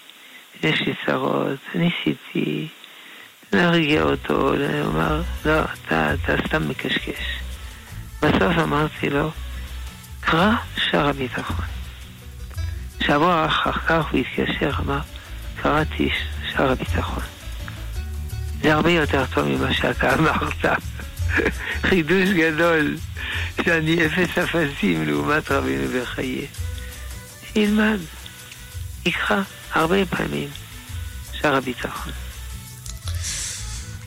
[0.62, 2.68] יש לי צרות, ניסיתי
[3.52, 7.40] להרגיע אותו, הוא אמר, לא, אתה, אתה סתם מקשקש.
[8.22, 9.30] בסוף אמרתי לו,
[10.20, 11.66] קרא שער הביטחון.
[13.00, 15.00] שבוע אחר כך הוא התקשר, אמר,
[15.62, 16.10] קראתי
[16.52, 17.22] שער הביטחון.
[18.62, 20.66] זה הרבה יותר טוב ממה שאתה אמרת.
[21.88, 22.96] חידוש גדול,
[23.64, 26.46] שאני אפס אפסים לעומת רבינו בחיי.
[27.52, 27.98] שילמד,
[29.06, 29.42] יקחה
[29.72, 30.48] הרבה פעמים,
[31.40, 32.12] שר הביטחון.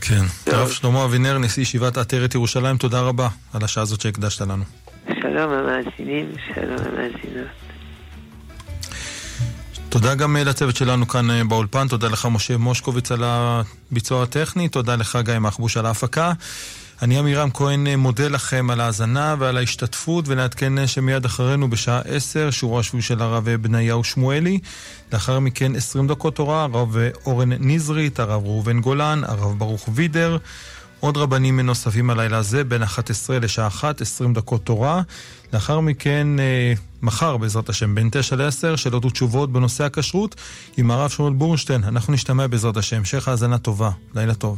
[0.06, 0.26] כן.
[0.52, 4.64] הרב שלמה אבינר, נשיא ישיבת עטרת ירושלים, תודה רבה על השעה הזאת שהקדשת לנו.
[5.22, 7.48] שלום המאזינים, שלום המאזינות.
[9.90, 14.70] תודה גם אה, לצוות שלנו כאן אה, באולפן, תודה לך משה מושקוביץ על הביצוע הטכני,
[14.70, 16.34] תודה לך גיא מחבוש על ההפקה.
[17.02, 22.80] אני עמירם כהן מודה לכם על ההאזנה ועל ההשתתפות, ונעדכן שמיד אחרינו בשעה עשר, שורו
[22.80, 24.60] השבועי של הרב בניהו שמואלי.
[25.14, 30.38] לאחר מכן עשרים דקות תורה, הרב אורן נזרית, הרב ראובן גולן, הרב ברוך וידר.
[31.00, 35.02] עוד רבנים נוספים הלילה הזה, בין 11 לשעה 1, 20 דקות תורה.
[35.54, 40.36] לאחר מכן, אה, מחר בעזרת השם, בין 9 ל-10, שאלות ותשובות בנושא הכשרות
[40.78, 41.84] עם הרב שמואל בורנשטיין.
[41.84, 42.98] אנחנו נשתמע בעזרת השם.
[42.98, 43.90] המשך האזנה טובה.
[44.16, 44.58] לילה טוב.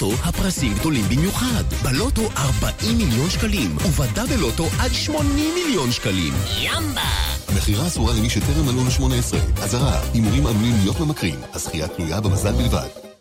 [0.00, 1.64] בלוטו הפרסים גדולים במיוחד.
[1.82, 6.34] בלוטו 40 מיליון שקלים, ובדה בלוטו עד 80 מיליון שקלים.
[6.60, 7.02] ימבה!
[7.56, 9.62] מכירה אסורה למי שטרם מלאו ל-18.
[9.62, 11.40] אזהרה, הימורים עלולים להיות ממכרים.
[11.54, 13.15] הזכייה תלויה במזל בלבד.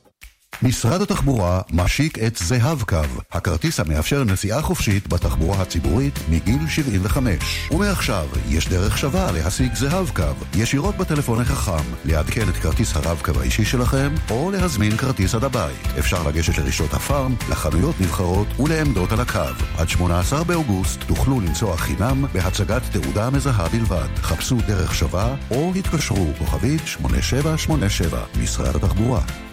[0.62, 7.70] משרד התחבורה משיק את זהב-קו, הכרטיס המאפשר נסיעה חופשית בתחבורה הציבורית מגיל 75.
[7.72, 10.24] ומעכשיו יש דרך שווה להשיג זהב-קו,
[10.56, 15.88] ישירות בטלפון החכם, לעדכן את כרטיס הרב-קו האישי שלכם, או להזמין כרטיס עד הבית.
[16.00, 19.40] אפשר לגשת לרשתות הפארם, לחנויות נבחרות ולעמדות על הקו.
[19.78, 24.08] עד 18 באוגוסט תוכלו לנסוע חינם בהצגת תעודה מזהה בלבד.
[24.22, 29.45] חפשו דרך שווה או התקשרו כוכבית 8787 משרד התחבורה.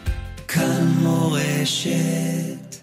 [0.54, 2.81] כאן מורשת.